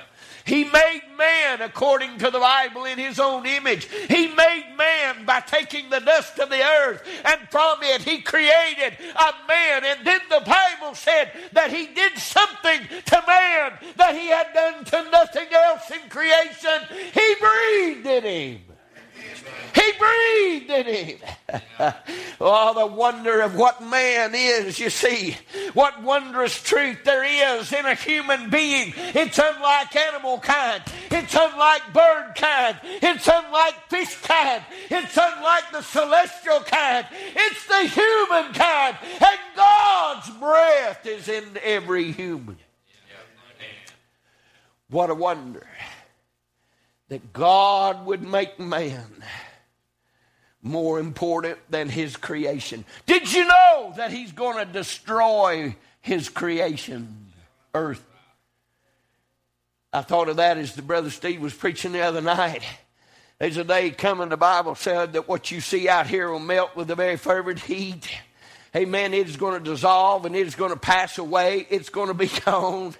He 0.47 0.65
made 0.65 1.03
man 1.17 1.63
according 1.63 2.19
to 2.19 2.31
the 2.31 2.39
Bible 2.39 2.85
in 2.85 2.99
his 2.99 3.19
own 3.19 3.47
image. 3.47 3.87
He 3.87 4.29
made 4.29 4.75
man 4.77 5.25
by 5.25 5.41
taking 5.41 5.89
the 5.89 6.01
dust 6.01 6.39
of 6.39 6.51
the 6.51 6.63
earth 6.63 7.03
and 7.25 7.41
from 7.51 7.79
it 7.83 8.03
he 8.03 8.21
created 8.21 8.97
a 9.17 9.49
man. 9.49 9.85
And 9.85 10.07
then 10.07 10.21
the 10.29 10.43
Bible 10.45 10.95
said 10.95 11.33
that 11.53 11.73
he 11.73 11.87
did 11.87 12.17
something 12.19 12.81
to 13.07 13.23
man 13.27 13.73
that 13.97 14.15
he 14.15 14.29
had 14.29 14.53
done 14.53 14.85
to 14.85 15.11
nothing 15.11 15.49
else 15.53 15.91
in 15.91 16.09
creation. 16.11 16.79
He 17.13 17.35
breathed 17.41 18.07
in 18.07 18.23
him. 18.23 18.74
He 19.75 19.93
breathed 19.99 20.71
in 20.71 20.95
him. 20.95 21.19
oh, 22.41 22.75
the 22.75 22.87
wonder 22.87 23.41
of 23.41 23.57
what 23.57 23.83
man 23.83 24.33
is, 24.35 24.79
you 24.79 24.91
see. 24.91 25.37
What 25.73 26.03
wondrous 26.03 26.63
truth 26.63 27.05
there 27.05 27.25
is 27.25 27.73
in 27.73 27.85
a 27.85 27.95
human 27.95 28.51
being. 28.51 28.93
It's 28.97 29.39
unlike 29.39 29.95
animal 29.97 30.39
kind. 30.39 30.83
It's 31.11 31.35
unlike 31.35 31.93
bird 31.93 32.35
kind. 32.37 32.79
It's 32.85 33.29
unlike 33.29 33.75
fish 33.91 34.17
kind. 34.23 34.63
It's 34.91 35.17
unlike 35.17 35.65
the 35.73 35.83
celestial 35.83 36.61
kind. 36.61 37.07
It's 37.35 37.67
the 37.67 37.89
human 37.89 38.53
kind. 38.53 38.97
And 39.03 39.41
God's 39.57 40.31
breath 40.31 41.07
is 41.07 41.29
in 41.29 41.45
every 41.63 42.13
human. 42.13 42.59
What 44.89 45.11
a 45.11 45.15
wonder 45.15 45.67
that 47.09 47.33
God 47.33 48.07
would 48.07 48.23
make 48.23 48.59
man 48.59 49.07
more 50.63 50.99
important 50.99 51.59
than 51.71 51.89
his 51.89 52.17
creation. 52.17 52.85
Did 53.07 53.33
you 53.33 53.45
know 53.45 53.93
that 53.97 54.11
he's 54.11 54.33
going 54.33 54.65
to 54.65 54.73
destroy 54.73 55.77
his 56.01 56.29
creation, 56.29 57.27
earth? 57.75 58.05
I 59.93 60.01
thought 60.01 60.29
of 60.29 60.37
that 60.37 60.59
as 60.59 60.75
the 60.75 60.83
brother 60.83 61.11
Steve 61.11 61.41
was 61.41 61.55
preaching 61.55 61.93
the 61.93 62.01
other 62.01 62.23
night. 62.23 62.63
There's 63.39 63.59
a 63.59 63.65
day 63.65 63.91
coming, 63.91 64.29
the 64.29 64.37
Bible 64.37 64.75
said 64.75 65.13
that 65.13 65.29
what 65.29 65.51
you 65.51 65.61
see 65.61 65.89
out 65.89 66.07
here 66.07 66.31
will 66.31 66.39
melt 66.39 66.75
with 66.75 66.91
a 66.91 66.95
very 66.95 67.17
fervent 67.17 67.61
heat. 67.61 68.09
Amen. 68.75 69.15
It 69.15 69.29
is 69.29 69.37
going 69.37 69.63
to 69.63 69.71
dissolve 69.71 70.25
and 70.25 70.35
it 70.35 70.47
is 70.47 70.55
going 70.55 70.73
to 70.73 70.79
pass 70.79 71.19
away. 71.19 71.67
It's 71.71 71.91
going 71.91 72.09
to 72.09 72.15
be 72.15 72.27
gone. 72.45 72.95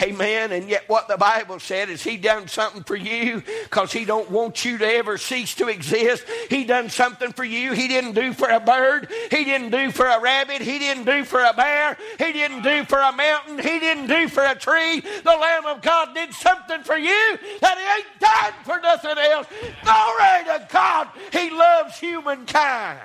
Amen. 0.00 0.52
And 0.52 0.68
yet 0.68 0.84
what 0.88 1.08
the 1.08 1.16
Bible 1.16 1.58
said 1.58 1.88
is 1.88 2.02
he 2.02 2.16
done 2.16 2.48
something 2.48 2.84
for 2.84 2.96
you 2.96 3.42
because 3.64 3.92
he 3.92 4.04
don't 4.04 4.30
want 4.30 4.64
you 4.64 4.78
to 4.78 4.86
ever 4.86 5.18
cease 5.18 5.54
to 5.56 5.68
exist. 5.68 6.24
He 6.48 6.64
done 6.64 6.88
something 6.88 7.32
for 7.32 7.44
you 7.44 7.72
he 7.72 7.88
didn't 7.88 8.12
do 8.12 8.32
for 8.32 8.48
a 8.48 8.60
bird. 8.60 9.10
He 9.30 9.44
didn't 9.44 9.70
do 9.70 9.90
for 9.90 10.06
a 10.06 10.20
rabbit. 10.20 10.60
He 10.60 10.78
didn't 10.78 11.04
do 11.04 11.24
for 11.24 11.42
a 11.42 11.52
bear. 11.54 11.96
He 12.18 12.32
didn't 12.32 12.62
do 12.62 12.84
for 12.84 12.98
a 12.98 13.12
mountain. 13.12 13.58
He 13.58 13.78
didn't 13.78 14.06
do 14.06 14.28
for 14.28 14.44
a 14.44 14.54
tree. 14.54 15.00
The 15.00 15.36
Lamb 15.40 15.66
of 15.66 15.82
God 15.82 16.14
did 16.14 16.32
something 16.34 16.82
for 16.82 16.96
you 16.96 17.38
that 17.60 17.78
he 17.78 17.84
ain't 17.98 18.20
done 18.20 18.52
for 18.64 18.80
nothing 18.80 19.18
else. 19.18 19.46
Glory 19.82 20.44
to 20.44 20.68
God. 20.70 21.08
He 21.32 21.50
loves 21.50 21.98
humankind. 21.98 23.00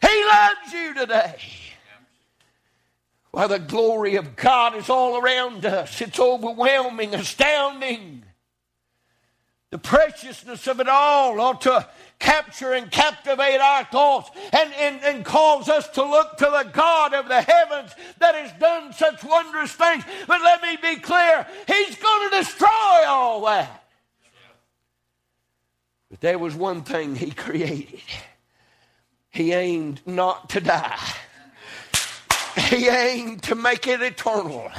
He 0.00 0.24
loves 0.24 0.72
you 0.72 0.94
today. 0.94 1.36
The 3.46 3.58
glory 3.58 4.16
of 4.16 4.34
God 4.34 4.74
is 4.74 4.90
all 4.90 5.16
around 5.16 5.64
us. 5.64 6.00
It's 6.00 6.18
overwhelming, 6.18 7.14
astounding. 7.14 8.24
The 9.70 9.78
preciousness 9.78 10.66
of 10.66 10.80
it 10.80 10.88
all 10.88 11.40
ought 11.40 11.60
to 11.60 11.86
capture 12.18 12.72
and 12.72 12.90
captivate 12.90 13.58
our 13.58 13.84
thoughts 13.84 14.30
and, 14.52 14.72
and, 14.74 15.00
and 15.04 15.24
cause 15.24 15.68
us 15.68 15.88
to 15.90 16.02
look 16.02 16.36
to 16.38 16.46
the 16.46 16.70
God 16.72 17.14
of 17.14 17.28
the 17.28 17.42
heavens 17.42 17.92
that 18.18 18.34
has 18.34 18.50
done 18.58 18.92
such 18.92 19.22
wondrous 19.22 19.72
things. 19.72 20.04
But 20.26 20.40
let 20.42 20.60
me 20.62 20.76
be 20.82 21.00
clear, 21.00 21.46
He's 21.66 21.96
going 21.96 22.30
to 22.30 22.36
destroy 22.38 23.06
all 23.06 23.44
that. 23.44 23.84
But 26.10 26.20
there 26.20 26.38
was 26.38 26.54
one 26.54 26.82
thing 26.82 27.14
He 27.14 27.30
created 27.30 28.00
He 29.30 29.52
aimed 29.52 30.00
not 30.06 30.50
to 30.50 30.60
die. 30.60 30.98
He 32.58 32.88
aimed 32.88 33.42
to 33.44 33.54
make 33.54 33.86
it 33.86 34.02
eternal. 34.02 34.70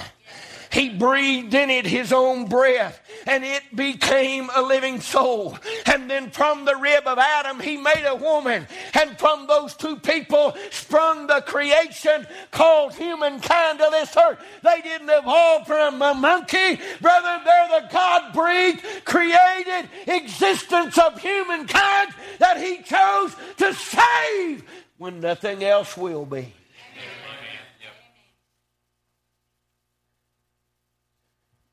He 0.72 0.90
breathed 0.90 1.54
in 1.56 1.72
it 1.72 1.86
his 1.86 2.14
own 2.14 2.46
breath 2.46 3.02
and 3.26 3.44
it 3.44 3.76
became 3.76 4.50
a 4.56 4.62
living 4.62 5.02
soul. 5.02 5.58
And 5.86 6.10
then 6.10 6.30
from 6.30 6.66
the 6.66 6.76
rib 6.76 7.08
of 7.08 7.18
Adam, 7.18 7.60
he 7.60 7.78
made 7.78 8.06
a 8.06 8.16
woman. 8.16 8.68
And 8.94 9.18
from 9.18 9.48
those 9.48 9.74
two 9.76 9.98
people 9.98 10.56
sprung 10.70 11.26
the 11.26 11.42
creation 11.42 12.28
called 12.52 12.94
humankind 12.94 13.82
of 13.82 13.92
this 13.92 14.16
earth. 14.16 14.38
They 14.62 14.82
didn't 14.82 15.10
evolve 15.10 15.66
from 15.66 16.02
a 16.02 16.14
monkey. 16.14 16.80
Brother, 17.02 17.42
they're 17.44 17.82
the 17.82 17.88
God 17.92 18.34
breathed, 18.34 18.84
created 19.06 19.90
existence 20.06 20.98
of 21.00 21.20
humankind 21.20 22.14
that 22.38 22.62
he 22.62 22.84
chose 22.84 23.36
to 23.58 23.74
save 23.74 24.64
when 25.00 25.20
nothing 25.20 25.64
else 25.64 25.98
will 25.98 26.26
be. 26.26 26.54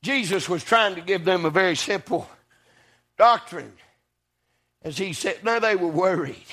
Jesus 0.07 0.49
was 0.49 0.63
trying 0.63 0.95
to 0.95 1.01
give 1.01 1.25
them 1.25 1.45
a 1.45 1.51
very 1.51 1.75
simple 1.75 2.31
doctrine. 3.19 3.73
As 4.83 4.97
he 4.97 5.13
said, 5.13 5.43
now 5.43 5.59
they 5.59 5.75
were 5.75 5.89
worried. 5.89 6.47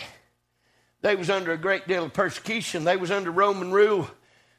They 1.01 1.15
was 1.15 1.29
under 1.29 1.51
a 1.51 1.57
great 1.57 1.87
deal 1.87 2.05
of 2.05 2.13
persecution. 2.13 2.83
They 2.83 2.97
was 2.97 3.11
under 3.11 3.29
Roman 3.29 3.71
rule 3.71 4.09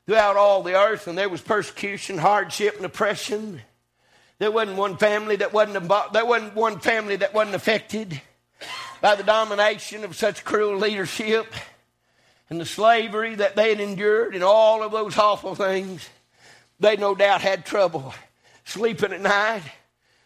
throughout 0.07 0.37
all 0.37 0.63
the 0.63 0.79
earth, 0.79 1.09
and 1.09 1.19
there 1.19 1.29
was 1.29 1.41
persecution, 1.41 2.19
hardship, 2.19 2.77
and 2.77 2.85
oppression. 2.85 3.63
There 4.39 4.53
wasn't 4.53 4.79
one 4.79 4.97
family 4.97 5.35
that 5.37 5.53
wasn't 5.53 5.89
there 6.13 6.25
wasn't 6.25 6.55
one 6.55 6.79
family 6.79 7.17
that 7.17 7.35
wasn't 7.35 7.57
affected 7.57 8.23
by 9.01 9.17
the 9.17 9.25
domination 9.25 10.05
of 10.05 10.15
such 10.15 10.45
cruel 10.45 10.79
leadership 10.79 11.53
and 12.49 12.61
the 12.61 12.65
slavery 12.65 13.35
that 13.35 13.57
they 13.57 13.71
had 13.71 13.81
endured 13.81 14.37
and 14.37 14.45
all 14.45 14.85
of 14.85 14.93
those 14.93 15.19
awful 15.19 15.57
things. 15.57 16.09
They 16.79 16.97
no 16.97 17.17
doubt 17.17 17.41
had 17.41 17.67
trouble 17.67 18.15
sleeping 18.64 19.12
at 19.12 19.21
night. 19.21 19.62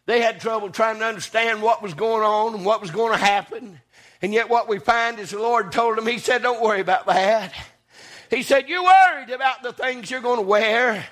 They 0.07 0.21
had 0.21 0.41
trouble 0.41 0.71
trying 0.71 0.99
to 1.01 1.05
understand 1.05 1.61
what 1.61 1.83
was 1.83 1.95
going 1.95 2.23
on 2.23 2.55
and 2.55 2.65
what 2.65 2.81
was 2.81 2.91
going 2.91 3.13
to 3.13 3.19
happen. 3.19 3.81
And 4.23 4.33
yet, 4.33 4.49
what 4.49 4.69
we 4.69 4.79
find 4.79 5.19
is 5.19 5.31
the 5.31 5.39
Lord 5.39 5.71
told 5.71 5.97
them, 5.97 6.07
He 6.07 6.19
said, 6.19 6.43
Don't 6.43 6.63
worry 6.63 6.81
about 6.81 7.07
that. 7.07 7.53
He 8.31 8.43
said, 8.43 8.69
You're 8.69 8.85
worried 8.85 9.31
about 9.31 9.63
the 9.63 9.73
things 9.73 10.11
you're 10.11 10.21
going 10.21 10.39
to 10.39 10.47
wear. 10.47 11.07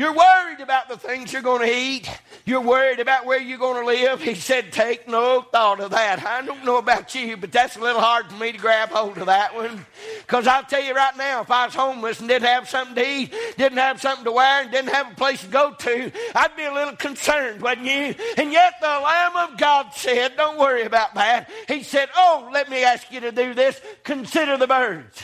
You're 0.00 0.14
worried 0.14 0.60
about 0.60 0.88
the 0.88 0.96
things 0.96 1.30
you're 1.30 1.42
going 1.42 1.60
to 1.60 1.70
eat. 1.70 2.10
You're 2.46 2.62
worried 2.62 3.00
about 3.00 3.26
where 3.26 3.38
you're 3.38 3.58
going 3.58 3.82
to 3.82 3.86
live. 3.86 4.22
He 4.22 4.34
said, 4.34 4.72
Take 4.72 5.06
no 5.06 5.42
thought 5.42 5.78
of 5.78 5.90
that. 5.90 6.24
I 6.24 6.40
don't 6.40 6.64
know 6.64 6.78
about 6.78 7.14
you, 7.14 7.36
but 7.36 7.52
that's 7.52 7.76
a 7.76 7.80
little 7.80 8.00
hard 8.00 8.30
for 8.30 8.36
me 8.38 8.50
to 8.50 8.56
grab 8.56 8.88
hold 8.88 9.18
of 9.18 9.26
that 9.26 9.54
one. 9.54 9.84
Because 10.22 10.46
I'll 10.46 10.62
tell 10.62 10.82
you 10.82 10.94
right 10.94 11.14
now, 11.18 11.42
if 11.42 11.50
I 11.50 11.66
was 11.66 11.74
homeless 11.74 12.18
and 12.18 12.30
didn't 12.30 12.48
have 12.48 12.66
something 12.66 12.94
to 12.94 13.06
eat, 13.06 13.34
didn't 13.58 13.76
have 13.76 14.00
something 14.00 14.24
to 14.24 14.32
wear, 14.32 14.62
and 14.62 14.70
didn't 14.70 14.88
have 14.88 15.12
a 15.12 15.14
place 15.16 15.42
to 15.42 15.48
go 15.48 15.74
to, 15.74 16.10
I'd 16.34 16.56
be 16.56 16.64
a 16.64 16.72
little 16.72 16.96
concerned, 16.96 17.60
wouldn't 17.60 17.86
you? 17.86 18.14
And 18.38 18.52
yet 18.52 18.76
the 18.80 18.86
Lamb 18.86 19.36
of 19.36 19.58
God 19.58 19.92
said, 19.92 20.34
Don't 20.34 20.58
worry 20.58 20.84
about 20.84 21.14
that. 21.16 21.50
He 21.68 21.82
said, 21.82 22.08
Oh, 22.16 22.48
let 22.54 22.70
me 22.70 22.84
ask 22.84 23.12
you 23.12 23.20
to 23.20 23.32
do 23.32 23.52
this. 23.52 23.78
Consider 24.02 24.56
the 24.56 24.66
birds. 24.66 25.20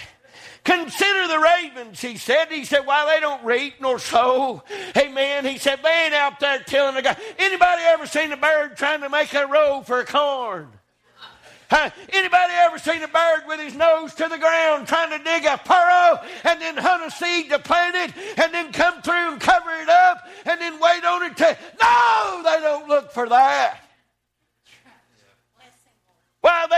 Consider 0.67 1.29
the 1.29 1.39
ravens, 1.39 2.01
he 2.01 2.17
said. 2.17 2.49
He 2.51 2.65
said, 2.65 2.81
Why, 2.85 3.09
they 3.15 3.21
don't 3.21 3.45
reap 3.45 3.75
nor 3.81 4.01
sow. 4.01 4.65
Amen. 4.97 5.45
He 5.45 5.59
said, 5.59 5.79
They 5.81 6.07
ain't 6.07 6.15
out 6.15 6.41
there 6.41 6.59
tilling 6.59 6.97
the 6.97 7.03
ground. 7.03 7.19
Anybody 7.39 7.83
ever 7.85 8.05
seen 8.05 8.33
a 8.33 8.37
bird 8.37 8.77
trying 8.77 9.01
to 9.03 9.09
make 9.09 9.33
a 9.33 9.47
row 9.47 9.83
for 9.87 10.05
corn? 10.05 10.69
Huh? 11.71 11.91
Anybody 12.09 12.53
ever 12.55 12.79
seen 12.79 13.01
a 13.01 13.09
bird 13.09 13.43
with 13.47 13.61
his 13.61 13.77
nose 13.77 14.13
to 14.15 14.27
the 14.29 14.39
ground 14.39 14.89
trying 14.89 15.17
to 15.17 15.23
dig 15.23 15.45
a 15.45 15.57
furrow 15.59 16.21
and 16.43 16.61
then 16.61 16.77
hunt 16.77 17.05
a 17.05 17.11
seed 17.13 17.49
to 17.51 17.61
plant 17.61 17.95
it 17.95 18.17
and 18.37 18.53
then 18.53 18.73
come 18.73 19.03
through 19.03 19.33
and 19.33 19.41
cover 19.41 19.71
it 19.71 19.89
up 19.89 20.29
and 20.47 20.61
then 20.61 20.81
wait 20.81 21.05
on 21.05 21.23
it 21.23 21.37
to. 21.37 21.57
No, 21.81 22.43
they 22.45 22.61
don't 22.61 22.89
look 22.89 23.13
for 23.13 23.29
that. 23.29 23.86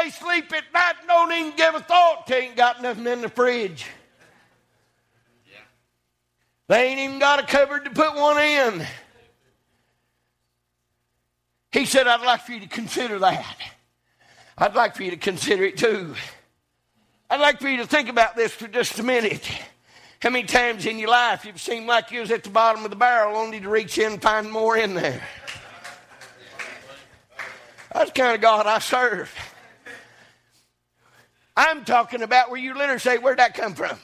They 0.03 0.11
sleep 0.11 0.53
at 0.53 0.73
night, 0.73 0.95
don't 1.07 1.33
even 1.33 1.57
give 1.57 1.75
a 1.75 1.81
thought 1.81 2.27
to 2.29 2.37
ain't 2.37 2.57
got 2.57 2.83
nothing 2.83 3.07
in 3.07 3.21
the 3.21 3.29
fridge. 3.29 3.87
They 6.69 6.89
ain't 6.89 7.01
even 7.01 7.19
got 7.19 7.41
a 7.41 7.47
cupboard 7.47 7.85
to 7.85 7.91
put 7.91 8.15
one 8.15 8.39
in. 8.39 8.87
He 11.73 11.85
said, 11.85 12.07
I'd 12.07 12.25
like 12.25 12.43
for 12.43 12.53
you 12.53 12.61
to 12.61 12.69
consider 12.69 13.19
that. 13.19 13.57
I'd 14.57 14.75
like 14.75 14.95
for 14.95 15.03
you 15.03 15.11
to 15.11 15.17
consider 15.17 15.65
it 15.65 15.79
too. 15.79 16.15
I'd 17.31 17.41
like 17.41 17.61
for 17.61 17.69
you 17.69 17.79
to 17.79 17.87
think 17.87 18.09
about 18.09 18.37
this 18.37 18.53
for 18.53 18.69
just 18.69 18.99
a 18.99 19.03
minute. 19.03 19.49
How 20.21 20.31
many 20.31 20.47
times 20.47 20.87
in 20.87 20.99
your 20.99 21.11
life 21.11 21.45
you've 21.45 21.61
seemed 21.61 21.87
like 21.87 22.11
you 22.13 22.21
was 22.21 22.31
at 22.31 22.45
the 22.45 22.51
bottom 22.51 22.85
of 22.85 22.91
the 22.91 22.97
barrel 22.97 23.37
only 23.37 23.61
to 23.61 23.69
reach 23.69 23.99
in 23.99 24.13
and 24.13 24.23
find 24.23 24.51
more 24.51 24.77
in 24.77 24.95
there? 24.95 25.23
That's 27.93 28.11
the 28.11 28.15
kind 28.21 28.35
of 28.35 28.41
God 28.41 28.67
I 28.67 28.79
serve. 28.79 29.35
I'm 31.59 31.85
talking 31.85 32.23
about 32.23 32.51
where 32.51 32.61
you 32.61 32.73
literally 32.73 33.01
say, 33.01 33.19
Where'd 33.19 33.41
that 33.41 33.53
come 33.53 33.75
from? 33.75 33.99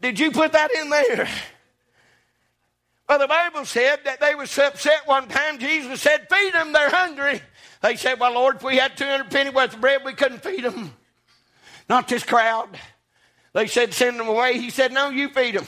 Did 0.00 0.18
you 0.18 0.30
put 0.30 0.52
that 0.52 0.70
in 0.74 0.88
there? 0.88 1.28
Well, 3.06 3.18
the 3.18 3.28
Bible 3.28 3.66
said 3.66 4.00
that 4.06 4.18
they 4.18 4.34
was 4.34 4.58
upset 4.58 5.06
one 5.06 5.28
time. 5.28 5.58
Jesus 5.58 6.00
said, 6.00 6.26
Feed 6.32 6.54
them, 6.54 6.72
they're 6.72 6.88
hungry. 6.88 7.42
They 7.82 7.96
said, 7.96 8.18
Well, 8.18 8.32
Lord, 8.32 8.56
if 8.56 8.62
we 8.62 8.78
had 8.78 8.96
200 8.96 9.30
penny 9.30 9.50
worth 9.50 9.74
of 9.74 9.80
bread, 9.82 10.06
we 10.06 10.14
couldn't 10.14 10.42
feed 10.42 10.64
them. 10.64 10.94
Not 11.90 12.08
this 12.08 12.24
crowd. 12.24 12.70
They 13.52 13.66
said, 13.66 13.92
Send 13.92 14.18
them 14.18 14.28
away. 14.28 14.58
He 14.58 14.70
said, 14.70 14.90
No, 14.90 15.10
you 15.10 15.28
feed 15.28 15.56
them. 15.56 15.66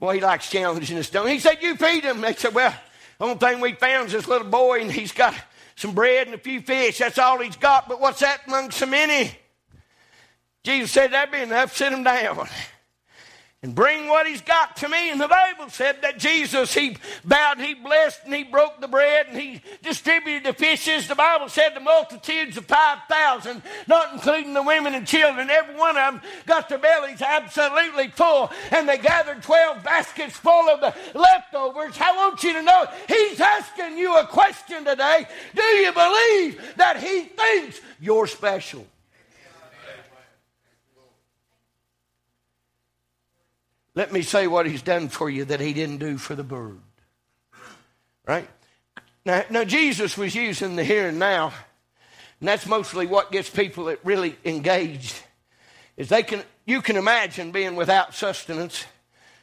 Boy, 0.00 0.16
he 0.16 0.20
likes 0.20 0.50
challenging 0.50 0.98
us, 0.98 1.10
don't 1.10 1.28
he? 1.28 1.34
He 1.34 1.38
said, 1.38 1.58
You 1.62 1.76
feed 1.76 2.02
them. 2.02 2.22
They 2.22 2.34
said, 2.34 2.56
Well, 2.56 2.74
the 3.20 3.24
only 3.24 3.36
thing 3.36 3.60
we 3.60 3.74
found 3.74 4.08
is 4.08 4.14
this 4.14 4.26
little 4.26 4.48
boy, 4.48 4.80
and 4.80 4.90
he's 4.90 5.12
got 5.12 5.32
some 5.78 5.94
bread 5.94 6.26
and 6.26 6.34
a 6.34 6.38
few 6.38 6.60
fish. 6.60 6.98
That's 6.98 7.18
all 7.18 7.38
he's 7.38 7.56
got. 7.56 7.88
But 7.88 8.00
what's 8.00 8.18
that 8.18 8.40
among 8.48 8.72
so 8.72 8.86
many? 8.86 9.30
Jesus 10.64 10.90
said, 10.90 11.12
That'd 11.12 11.32
be 11.32 11.40
enough. 11.40 11.76
Sit 11.76 11.92
him 11.92 12.02
down 12.02 12.48
and 13.64 13.74
bring 13.74 14.06
what 14.06 14.24
he's 14.24 14.40
got 14.40 14.76
to 14.76 14.88
me. 14.88 15.10
And 15.10 15.20
the 15.20 15.26
Bible 15.26 15.68
said 15.68 16.02
that 16.02 16.18
Jesus, 16.18 16.72
he 16.72 16.96
bowed, 17.24 17.58
he 17.58 17.74
blessed, 17.74 18.20
and 18.24 18.32
he 18.32 18.44
broke 18.44 18.80
the 18.80 18.86
bread, 18.86 19.26
and 19.28 19.36
he 19.36 19.60
distributed 19.82 20.44
the 20.44 20.52
fishes. 20.52 21.08
The 21.08 21.16
Bible 21.16 21.48
said 21.48 21.74
the 21.74 21.80
multitudes 21.80 22.56
of 22.56 22.66
5,000, 22.66 23.60
not 23.88 24.12
including 24.12 24.54
the 24.54 24.62
women 24.62 24.94
and 24.94 25.04
children, 25.04 25.50
every 25.50 25.74
one 25.74 25.96
of 25.96 26.14
them 26.14 26.22
got 26.46 26.68
their 26.68 26.78
bellies 26.78 27.20
absolutely 27.20 28.08
full, 28.08 28.50
and 28.70 28.88
they 28.88 28.98
gathered 28.98 29.42
12 29.42 29.82
baskets 29.82 30.36
full 30.36 30.68
of 30.68 30.80
the 30.80 30.94
leftovers. 31.18 31.96
I 32.00 32.16
want 32.16 32.42
you 32.44 32.52
to 32.52 32.62
know, 32.62 32.86
he's 33.08 33.40
asking 33.40 33.98
you 33.98 34.16
a 34.16 34.26
question 34.26 34.84
today. 34.84 35.26
Do 35.56 35.62
you 35.62 35.92
believe 35.92 36.74
that 36.76 37.02
he 37.02 37.22
thinks 37.22 37.80
you're 38.00 38.28
special? 38.28 38.86
Let 43.98 44.12
me 44.12 44.22
say 44.22 44.46
what 44.46 44.64
he's 44.64 44.82
done 44.82 45.08
for 45.08 45.28
you 45.28 45.46
that 45.46 45.58
he 45.58 45.72
didn't 45.72 45.98
do 45.98 46.18
for 46.18 46.36
the 46.36 46.44
bird. 46.44 46.78
Right? 48.24 48.48
Now, 49.24 49.42
now 49.50 49.64
Jesus 49.64 50.16
was 50.16 50.36
using 50.36 50.76
the 50.76 50.84
here 50.84 51.08
and 51.08 51.18
now, 51.18 51.46
and 52.38 52.48
that's 52.48 52.64
mostly 52.64 53.06
what 53.06 53.32
gets 53.32 53.50
people 53.50 53.86
that 53.86 53.98
really 54.04 54.36
engaged. 54.44 55.20
Is 55.96 56.08
they 56.08 56.22
can 56.22 56.44
you 56.64 56.80
can 56.80 56.94
imagine 56.94 57.50
being 57.50 57.74
without 57.74 58.14
sustenance. 58.14 58.84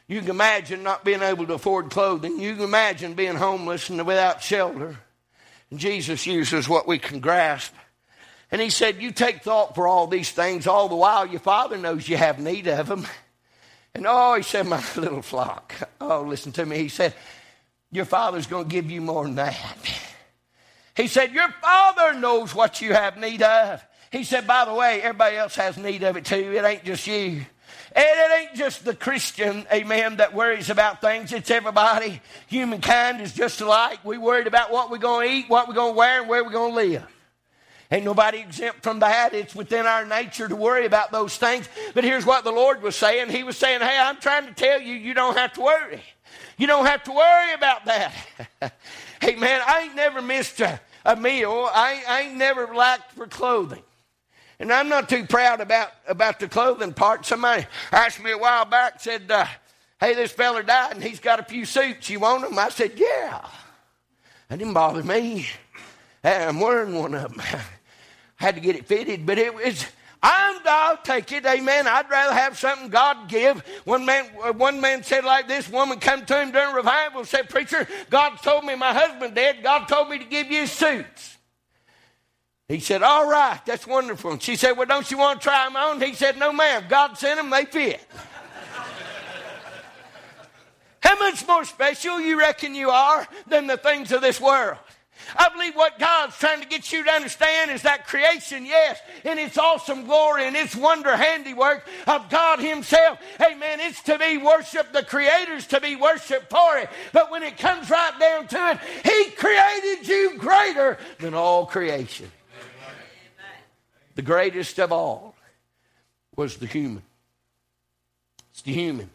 You 0.08 0.20
can 0.20 0.30
imagine 0.30 0.82
not 0.82 1.04
being 1.04 1.20
able 1.20 1.46
to 1.48 1.52
afford 1.52 1.90
clothing. 1.90 2.40
You 2.40 2.54
can 2.54 2.64
imagine 2.64 3.12
being 3.12 3.34
homeless 3.34 3.90
and 3.90 4.06
without 4.06 4.42
shelter. 4.42 4.96
And 5.70 5.78
Jesus 5.78 6.26
uses 6.26 6.66
what 6.66 6.88
we 6.88 6.98
can 6.98 7.20
grasp. 7.20 7.74
And 8.50 8.62
he 8.62 8.70
said, 8.70 9.02
You 9.02 9.12
take 9.12 9.42
thought 9.42 9.74
for 9.74 9.86
all 9.86 10.06
these 10.06 10.30
things, 10.30 10.66
all 10.66 10.88
the 10.88 10.96
while 10.96 11.26
your 11.26 11.40
Father 11.40 11.76
knows 11.76 12.08
you 12.08 12.16
have 12.16 12.38
need 12.38 12.66
of 12.68 12.86
them. 12.86 13.06
And 13.96 14.06
oh, 14.06 14.34
he 14.34 14.42
said, 14.42 14.66
my 14.66 14.84
little 14.96 15.22
flock. 15.22 15.74
Oh, 16.02 16.20
listen 16.20 16.52
to 16.52 16.66
me. 16.66 16.76
He 16.76 16.88
said, 16.90 17.14
Your 17.90 18.04
father's 18.04 18.46
going 18.46 18.64
to 18.64 18.70
give 18.70 18.90
you 18.90 19.00
more 19.00 19.24
than 19.24 19.36
that. 19.36 19.78
He 20.94 21.08
said, 21.08 21.32
Your 21.32 21.48
father 21.62 22.12
knows 22.12 22.54
what 22.54 22.82
you 22.82 22.92
have 22.92 23.16
need 23.16 23.40
of. 23.40 23.82
He 24.12 24.22
said, 24.22 24.46
By 24.46 24.66
the 24.66 24.74
way, 24.74 25.00
everybody 25.00 25.36
else 25.36 25.56
has 25.56 25.78
need 25.78 26.02
of 26.02 26.18
it 26.18 26.26
too. 26.26 26.52
It 26.54 26.62
ain't 26.62 26.84
just 26.84 27.06
you. 27.06 27.46
And 27.94 28.04
it 28.04 28.38
ain't 28.38 28.54
just 28.54 28.84
the 28.84 28.94
Christian, 28.94 29.66
amen, 29.72 30.18
that 30.18 30.34
worries 30.34 30.68
about 30.68 31.00
things. 31.00 31.32
It's 31.32 31.50
everybody. 31.50 32.20
Humankind 32.48 33.22
is 33.22 33.32
just 33.32 33.62
alike. 33.62 34.04
We 34.04 34.18
worried 34.18 34.46
about 34.46 34.70
what 34.70 34.90
we're 34.90 34.98
going 34.98 35.26
to 35.26 35.34
eat, 35.34 35.48
what 35.48 35.68
we're 35.68 35.74
going 35.74 35.94
to 35.94 35.98
wear, 35.98 36.20
and 36.20 36.28
where 36.28 36.44
we're 36.44 36.50
going 36.50 36.72
to 36.72 36.76
live. 36.76 37.15
Ain't 37.90 38.04
nobody 38.04 38.38
exempt 38.38 38.82
from 38.82 38.98
that. 38.98 39.32
It's 39.32 39.54
within 39.54 39.86
our 39.86 40.04
nature 40.04 40.48
to 40.48 40.56
worry 40.56 40.86
about 40.86 41.12
those 41.12 41.36
things. 41.36 41.68
But 41.94 42.02
here's 42.02 42.26
what 42.26 42.42
the 42.42 42.50
Lord 42.50 42.82
was 42.82 42.96
saying. 42.96 43.30
He 43.30 43.44
was 43.44 43.56
saying, 43.56 43.80
Hey, 43.80 43.96
I'm 43.98 44.16
trying 44.16 44.46
to 44.46 44.52
tell 44.52 44.80
you, 44.80 44.94
you 44.94 45.14
don't 45.14 45.36
have 45.36 45.52
to 45.54 45.60
worry. 45.60 46.02
You 46.58 46.66
don't 46.66 46.86
have 46.86 47.04
to 47.04 47.12
worry 47.12 47.52
about 47.52 47.84
that. 47.84 48.12
hey, 49.20 49.36
man, 49.36 49.60
I 49.64 49.82
ain't 49.82 49.94
never 49.94 50.20
missed 50.20 50.60
a, 50.60 50.80
a 51.04 51.14
meal. 51.14 51.68
I, 51.72 52.02
I 52.08 52.20
ain't 52.22 52.36
never 52.36 52.74
lacked 52.74 53.12
for 53.12 53.26
clothing. 53.26 53.82
And 54.58 54.72
I'm 54.72 54.88
not 54.88 55.08
too 55.08 55.26
proud 55.26 55.60
about, 55.60 55.90
about 56.08 56.40
the 56.40 56.48
clothing 56.48 56.94
part. 56.94 57.26
Somebody 57.26 57.66
asked 57.92 58.22
me 58.22 58.32
a 58.32 58.38
while 58.38 58.64
back, 58.64 59.00
said, 59.00 59.30
uh, 59.30 59.46
Hey, 60.00 60.14
this 60.14 60.32
fella 60.32 60.62
died 60.62 60.92
and 60.92 61.02
he's 61.02 61.20
got 61.20 61.40
a 61.40 61.44
few 61.44 61.64
suits. 61.64 62.10
You 62.10 62.20
want 62.20 62.42
them? 62.42 62.58
I 62.58 62.68
said, 62.70 62.92
Yeah. 62.96 63.46
That 64.48 64.58
didn't 64.58 64.74
bother 64.74 65.02
me. 65.02 65.46
I'm 66.22 66.60
wearing 66.60 66.94
one 66.94 67.14
of 67.14 67.32
them. 67.34 67.42
had 68.36 68.54
to 68.54 68.60
get 68.60 68.76
it 68.76 68.86
fitted, 68.86 69.26
but 69.26 69.38
it 69.38 69.54
was. 69.54 69.84
I'm, 70.22 70.60
I'll 70.64 70.96
take 70.96 71.30
it, 71.32 71.44
amen. 71.44 71.86
I'd 71.86 72.08
rather 72.10 72.32
have 72.32 72.58
something 72.58 72.88
God 72.88 73.28
give. 73.28 73.58
One 73.84 74.04
man, 74.04 74.26
uh, 74.42 74.52
one 74.52 74.80
man 74.80 75.02
said 75.02 75.24
like 75.24 75.46
this. 75.46 75.68
Woman 75.68 76.00
come 76.00 76.24
to 76.26 76.40
him 76.40 76.50
during 76.52 76.74
revival, 76.74 77.24
said, 77.24 77.48
"Preacher, 77.48 77.86
God 78.10 78.36
told 78.42 78.64
me 78.64 78.74
my 78.74 78.92
husband 78.92 79.34
dead. 79.34 79.62
God 79.62 79.86
told 79.86 80.08
me 80.08 80.18
to 80.18 80.24
give 80.24 80.50
you 80.50 80.66
suits." 80.66 81.36
He 82.68 82.80
said, 82.80 83.02
"All 83.02 83.28
right, 83.28 83.60
that's 83.64 83.86
wonderful." 83.86 84.32
And 84.32 84.42
she 84.42 84.56
said, 84.56 84.72
"Well, 84.72 84.86
don't 84.86 85.10
you 85.10 85.18
want 85.18 85.40
to 85.40 85.44
try 85.44 85.64
them 85.66 85.76
on?" 85.76 86.00
He 86.00 86.14
said, 86.14 86.38
"No, 86.38 86.52
ma'am. 86.52 86.84
God 86.88 87.16
sent 87.16 87.38
them. 87.38 87.50
They 87.50 87.64
fit." 87.64 88.00
How 91.00 91.16
much 91.18 91.46
more 91.46 91.64
special 91.64 92.20
you 92.20 92.38
reckon 92.38 92.74
you 92.74 92.90
are 92.90 93.28
than 93.46 93.66
the 93.66 93.76
things 93.76 94.12
of 94.12 94.22
this 94.22 94.40
world? 94.40 94.78
I 95.36 95.48
believe 95.48 95.74
what 95.74 95.98
God's 95.98 96.36
trying 96.36 96.60
to 96.60 96.68
get 96.68 96.92
you 96.92 97.04
to 97.04 97.10
understand 97.10 97.70
is 97.70 97.82
that 97.82 98.06
creation, 98.06 98.64
yes, 98.64 98.98
in 99.24 99.38
its 99.38 99.58
awesome 99.58 100.04
glory 100.04 100.44
and 100.44 100.54
its 100.54 100.76
wonder 100.76 101.16
handiwork 101.16 101.86
of 102.06 102.28
God 102.30 102.60
Himself. 102.60 103.18
Amen. 103.40 103.80
It's 103.80 104.02
to 104.02 104.18
be 104.18 104.38
worshiped. 104.38 104.92
The 104.92 105.02
Creator's 105.02 105.66
to 105.68 105.80
be 105.80 105.96
worshiped 105.96 106.50
for 106.50 106.78
it. 106.78 106.88
But 107.12 107.30
when 107.30 107.42
it 107.42 107.58
comes 107.58 107.90
right 107.90 108.18
down 108.18 108.46
to 108.48 108.70
it, 108.70 108.78
He 109.04 109.30
created 109.32 110.08
you 110.08 110.38
greater 110.38 110.98
than 111.18 111.34
all 111.34 111.66
creation. 111.66 112.30
The 114.14 114.22
greatest 114.22 114.78
of 114.78 114.92
all 114.92 115.34
was 116.36 116.56
the 116.56 116.66
human. 116.66 117.02
It's 118.52 118.62
the 118.62 118.72
human. 118.72 119.10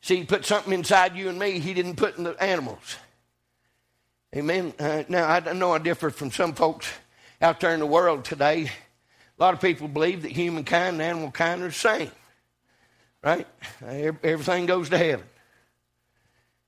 See, 0.00 0.16
He 0.16 0.24
put 0.24 0.44
something 0.44 0.72
inside 0.72 1.16
you 1.16 1.28
and 1.28 1.38
me 1.38 1.58
He 1.58 1.74
didn't 1.74 1.96
put 1.96 2.16
in 2.16 2.24
the 2.24 2.42
animals. 2.42 2.96
Amen. 4.34 4.74
Uh, 4.80 5.04
now, 5.08 5.28
I 5.28 5.52
know 5.52 5.72
I 5.72 5.78
differ 5.78 6.10
from 6.10 6.32
some 6.32 6.54
folks 6.54 6.92
out 7.40 7.60
there 7.60 7.72
in 7.72 7.78
the 7.78 7.86
world 7.86 8.24
today. 8.24 8.62
A 8.64 9.42
lot 9.42 9.54
of 9.54 9.60
people 9.60 9.86
believe 9.86 10.22
that 10.22 10.32
humankind 10.32 10.94
and 10.94 11.02
animal 11.02 11.30
kind 11.30 11.62
are 11.62 11.68
the 11.68 11.72
same, 11.72 12.10
right? 13.22 13.46
Everything 13.80 14.66
goes 14.66 14.88
to 14.90 14.98
heaven. 14.98 15.24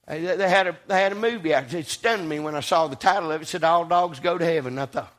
They 0.06 0.48
had 0.48 0.68
a, 0.68 0.76
they 0.86 0.94
had 0.94 1.10
a 1.10 1.16
movie 1.16 1.52
out. 1.52 1.74
It 1.74 1.86
stunned 1.86 2.28
me 2.28 2.38
when 2.38 2.54
I 2.54 2.60
saw 2.60 2.86
the 2.86 2.94
title 2.94 3.32
of 3.32 3.40
it. 3.40 3.44
It 3.44 3.48
said, 3.48 3.64
All 3.64 3.84
Dogs 3.84 4.20
Go 4.20 4.38
to 4.38 4.44
Heaven. 4.44 4.78
I 4.78 4.86
thought, 4.86 5.12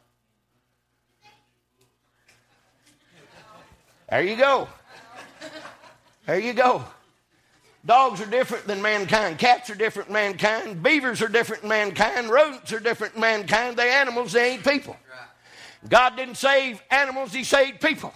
there 4.09 4.23
you 4.23 4.37
go. 4.37 4.69
There 6.25 6.39
you 6.39 6.53
go. 6.53 6.85
Dogs 7.87 8.19
are 8.19 8.25
different 8.25 8.67
than 8.67 8.81
mankind. 8.81 9.39
Cats 9.39 9.69
are 9.69 9.75
different 9.75 10.09
than 10.09 10.13
mankind. 10.13 10.83
Beavers 10.83 11.21
are 11.21 11.29
different 11.29 11.61
than 11.61 11.69
mankind. 11.69 12.29
Rodents 12.29 12.73
are 12.73 12.81
different 12.81 13.13
than 13.13 13.21
mankind. 13.21 13.77
They 13.77 13.89
animals, 13.89 14.33
they 14.33 14.51
ain't 14.51 14.63
people. 14.65 14.97
God 15.87 16.17
didn't 16.17 16.35
save 16.35 16.81
animals, 16.91 17.31
He 17.31 17.45
saved 17.45 17.79
people. 17.79 18.13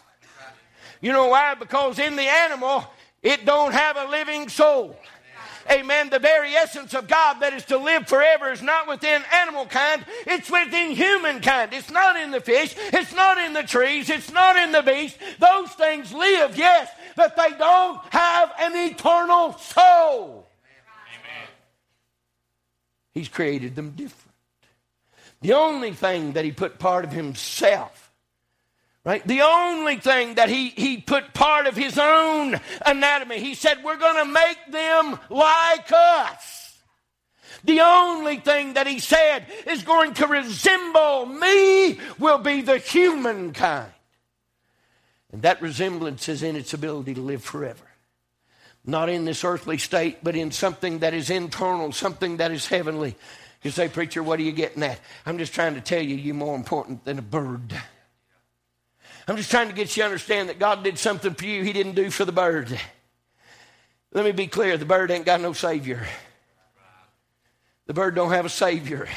You 1.00 1.14
know 1.14 1.28
why? 1.28 1.56
Because 1.56 2.00
in 2.00 2.18
the 2.18 2.24
animal, 2.30 2.86
it 3.24 3.46
don't 3.46 3.72
have 3.72 3.96
a 3.96 4.10
living 4.10 4.50
soul. 4.50 5.00
Amen. 5.70 6.10
The 6.10 6.20
very 6.20 6.54
essence 6.54 6.94
of 6.94 7.08
God 7.08 7.40
that 7.42 7.54
is 7.54 7.66
to 7.66 7.78
live 7.78 8.08
forever 8.08 8.52
is 8.52 8.62
not 8.62 8.88
within 8.88 9.22
animal 9.34 9.66
kind, 9.66 10.04
it's 10.26 10.50
within 10.50 10.92
humankind. 10.92 11.74
It's 11.74 11.92
not 11.92 12.16
in 12.16 12.32
the 12.32 12.42
fish, 12.42 12.76
it's 12.78 13.14
not 13.14 13.38
in 13.38 13.54
the 13.54 13.64
trees, 13.64 14.10
it's 14.10 14.32
not 14.32 14.58
in 14.58 14.72
the 14.72 14.82
beast. 14.82 15.18
Those 15.40 15.70
things 15.72 16.14
live, 16.14 16.58
yes, 16.58 16.90
but 17.16 17.36
they 17.36 17.52
don't 17.58 18.00
have 18.12 18.52
an 18.60 18.76
eternal 18.76 19.54
soul. 19.58 20.48
Amen. 20.66 21.48
He's 23.14 23.30
created 23.30 23.76
them 23.76 23.92
different. 23.92 24.36
The 25.42 25.54
only 25.54 25.94
thing 25.94 26.34
that 26.34 26.46
he 26.46 26.52
put 26.52 26.80
part 26.80 27.04
of 27.04 27.12
himself 27.12 28.01
Right? 29.04 29.26
The 29.26 29.42
only 29.42 29.98
thing 29.98 30.36
that 30.36 30.50
he, 30.50 30.70
he 30.70 30.98
put 30.98 31.34
part 31.34 31.66
of 31.66 31.76
his 31.76 31.98
own 31.98 32.60
anatomy, 32.86 33.40
he 33.40 33.56
said, 33.56 33.84
We're 33.84 33.98
going 33.98 34.26
to 34.26 34.32
make 34.32 34.72
them 34.72 35.20
like 35.30 35.92
us. 35.92 36.78
The 37.64 37.82
only 37.82 38.38
thing 38.38 38.74
that 38.74 38.88
he 38.88 39.00
said 39.00 39.46
is 39.68 39.84
going 39.84 40.14
to 40.16 40.28
resemble 40.28 41.26
me 41.26 42.00
will 42.20 42.38
be 42.38 42.62
the 42.62 42.78
humankind. 42.78 43.92
And 45.32 45.42
that 45.44 45.62
resemblance 45.62 46.28
is 46.30 46.44
in 46.44 46.56
its 46.56 46.74
ability 46.74 47.16
to 47.16 47.22
live 47.22 47.44
forever. 47.44 47.84
Not 48.86 49.10
in 49.10 49.26
this 49.26 49.44
earthly 49.44 49.78
state, 49.78 50.24
but 50.24 50.36
in 50.36 50.52
something 50.52 51.00
that 51.00 51.14
is 51.14 51.30
internal, 51.30 51.92
something 51.92 52.38
that 52.38 52.52
is 52.52 52.68
heavenly. 52.68 53.16
You 53.62 53.72
say, 53.72 53.88
Preacher, 53.88 54.24
what 54.24 54.40
are 54.40 54.44
you 54.44 54.52
getting 54.52 54.82
at? 54.84 55.00
I'm 55.26 55.38
just 55.38 55.54
trying 55.54 55.76
to 55.76 55.82
tell 55.82 56.02
you, 56.02 56.16
you're 56.16 56.36
more 56.36 56.56
important 56.56 57.06
than 57.06 57.20
a 57.20 57.24
bird. 57.24 57.80
I'm 59.32 59.38
just 59.38 59.50
trying 59.50 59.70
to 59.70 59.74
get 59.74 59.96
you 59.96 60.04
to 60.04 60.08
understand 60.08 60.50
that 60.50 60.60
God 60.60 60.84
did 60.84 61.00
something 61.00 61.34
for 61.34 61.46
you 61.46 61.64
he 61.64 61.72
didn't 61.72 61.96
do 61.96 62.10
for 62.10 62.26
the 62.26 62.34
bird. 62.34 62.78
Let 64.12 64.26
me 64.26 64.34
be 64.34 64.48
clear 64.48 64.76
the 64.76 64.84
bird 64.84 65.10
ain't 65.10 65.26
got 65.26 65.40
no 65.40 65.54
Savior. 65.54 66.06
The 67.86 67.94
bird 67.94 68.14
don't 68.14 68.32
have 68.32 68.44
a 68.46 68.50
Savior. 68.50 69.08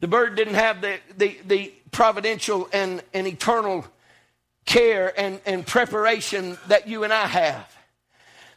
The 0.00 0.06
bird 0.06 0.36
didn't 0.36 0.52
have 0.52 0.82
the, 0.82 0.98
the, 1.16 1.38
the 1.46 1.72
providential 1.92 2.68
and, 2.74 3.02
and 3.14 3.26
eternal 3.26 3.86
care 4.66 5.18
and, 5.18 5.40
and 5.46 5.66
preparation 5.66 6.58
that 6.68 6.86
you 6.86 7.02
and 7.02 7.10
I 7.10 7.26
have. 7.26 7.74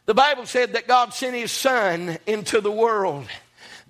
The 0.04 0.12
Bible 0.12 0.44
said 0.44 0.74
that 0.74 0.86
God 0.86 1.14
sent 1.14 1.34
His 1.34 1.52
Son 1.52 2.18
into 2.26 2.60
the 2.60 2.70
world 2.70 3.24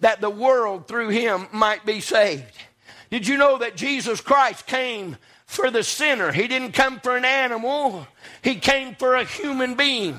that 0.02 0.20
the 0.20 0.30
world 0.30 0.86
through 0.86 1.08
Him 1.08 1.48
might 1.50 1.84
be 1.84 1.98
saved. 1.98 2.56
Did 3.10 3.26
you 3.26 3.38
know 3.38 3.58
that 3.58 3.74
Jesus 3.74 4.20
Christ 4.20 4.68
came 4.68 5.16
for 5.46 5.70
the 5.70 5.82
sinner. 5.82 6.32
He 6.32 6.48
didn't 6.48 6.72
come 6.72 7.00
for 7.00 7.16
an 7.16 7.24
animal, 7.24 8.06
He 8.42 8.56
came 8.56 8.94
for 8.94 9.14
a 9.14 9.24
human 9.24 9.74
being. 9.74 10.16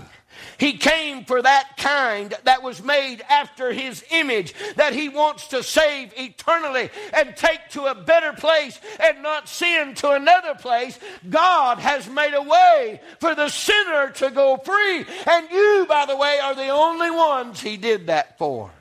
He 0.57 0.73
came 0.73 1.25
for 1.25 1.41
that 1.41 1.77
kind 1.77 2.33
that 2.43 2.63
was 2.63 2.81
made 2.81 3.21
after 3.29 3.73
his 3.73 4.03
image 4.11 4.53
that 4.75 4.93
he 4.93 5.09
wants 5.09 5.47
to 5.49 5.63
save 5.63 6.13
eternally 6.17 6.89
and 7.13 7.35
take 7.35 7.69
to 7.71 7.85
a 7.85 7.95
better 7.95 8.33
place 8.33 8.79
and 8.99 9.21
not 9.21 9.49
sin 9.49 9.95
to 9.95 10.11
another 10.11 10.55
place. 10.55 10.97
God 11.29 11.79
has 11.79 12.09
made 12.09 12.33
a 12.33 12.41
way 12.41 13.01
for 13.19 13.35
the 13.35 13.49
sinner 13.49 14.11
to 14.11 14.31
go 14.31 14.57
free. 14.57 15.05
And 15.27 15.49
you, 15.51 15.85
by 15.89 16.05
the 16.05 16.17
way, 16.17 16.39
are 16.39 16.55
the 16.55 16.69
only 16.69 17.11
ones 17.11 17.61
he 17.61 17.77
did 17.77 18.07
that 18.07 18.38
for. 18.38 18.71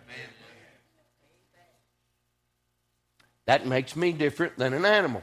That 3.46 3.66
makes 3.66 3.94
me 3.94 4.12
different 4.12 4.56
than 4.56 4.72
an 4.72 4.86
animal. 4.86 5.22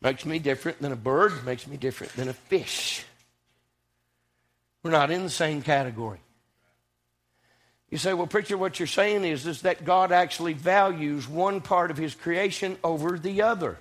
Makes 0.00 0.24
me 0.24 0.38
different 0.38 0.80
than 0.80 0.92
a 0.92 0.96
bird, 0.96 1.44
makes 1.44 1.66
me 1.66 1.76
different 1.76 2.12
than 2.14 2.28
a 2.28 2.32
fish. 2.32 3.04
We're 4.82 4.92
not 4.92 5.10
in 5.10 5.24
the 5.24 5.30
same 5.30 5.60
category. 5.62 6.20
You 7.90 7.98
say, 7.98 8.12
well, 8.12 8.26
preacher, 8.26 8.56
what 8.56 8.78
you're 8.78 8.86
saying 8.86 9.24
is, 9.24 9.46
is 9.46 9.62
that 9.62 9.84
God 9.84 10.12
actually 10.12 10.52
values 10.52 11.26
one 11.26 11.60
part 11.60 11.90
of 11.90 11.96
his 11.96 12.14
creation 12.14 12.76
over 12.84 13.18
the 13.18 13.42
other. 13.42 13.78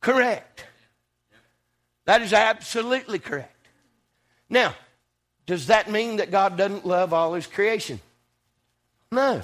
Correct. 0.00 0.64
That 2.06 2.22
is 2.22 2.32
absolutely 2.32 3.18
correct. 3.18 3.52
Now, 4.48 4.74
does 5.44 5.66
that 5.66 5.90
mean 5.90 6.16
that 6.16 6.30
God 6.30 6.56
doesn't 6.56 6.86
love 6.86 7.12
all 7.12 7.34
his 7.34 7.46
creation? 7.46 8.00
No. 9.12 9.42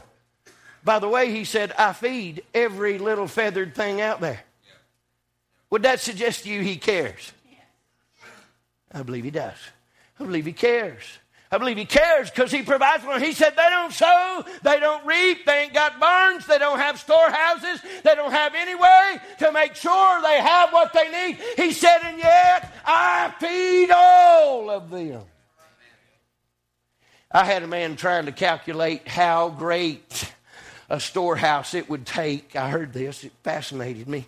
By 0.83 0.99
the 0.99 1.09
way, 1.09 1.31
he 1.31 1.45
said, 1.45 1.73
I 1.79 1.93
feed 1.93 2.43
every 2.55 2.99
little 2.99 3.29
feathered 3.29 3.75
thing 3.75 4.01
out 4.01 4.21
there. 4.21 4.43
Would 5.73 5.85
that 5.85 6.01
suggest 6.01 6.43
to 6.43 6.51
you 6.51 6.61
he 6.61 6.77
cares? 6.77 7.33
I 8.93 9.03
believe 9.03 9.25
he 9.25 9.31
does. 9.31 9.57
I 10.21 10.25
believe 10.25 10.45
he 10.45 10.53
cares. 10.53 11.03
I 11.51 11.57
believe 11.57 11.79
he 11.79 11.87
cares 11.87 12.29
because 12.29 12.53
he 12.53 12.63
provides 12.63 13.03
for 13.03 13.15
them. 13.15 13.23
He 13.23 13.33
said 13.33 13.57
they 13.57 13.71
don't 13.71 13.91
sow, 13.91 14.45
they 14.63 14.79
don't 14.79 15.07
reap, 15.07 15.47
they 15.47 15.63
ain't 15.63 15.73
got 15.73 15.99
barns, 15.99 16.45
they 16.47 16.59
don't 16.59 16.79
have 16.79 17.01
storehouses, 17.01 17.81
they 18.05 18.15
don't 18.15 18.33
have 18.33 18.55
any 18.55 18.75
way 18.75 19.17
to 19.39 19.51
make 19.51 19.75
sure 19.75 20.21
they 20.21 20.43
have 20.43 20.75
what 20.75 20.93
they 20.93 21.11
need. 21.11 21.39
He 21.57 21.73
said, 21.73 22.01
and 22.05 22.19
yet 22.19 22.71
I 22.85 23.33
feed 23.41 23.91
all 23.91 24.69
of 24.69 24.91
them. 24.91 25.23
I 27.31 27.47
had 27.47 27.63
a 27.63 27.67
man 27.67 27.97
trying 27.97 28.27
to 28.27 28.33
calculate 28.33 29.09
how 29.09 29.49
great 29.49 30.31
a 30.91 31.01
storehouse 31.01 31.73
it 31.73 31.89
would 31.89 32.05
take. 32.05 32.57
I 32.57 32.69
heard 32.69 32.93
this, 32.93 33.25
it 33.25 33.33
fascinated 33.43 34.07
me. 34.07 34.27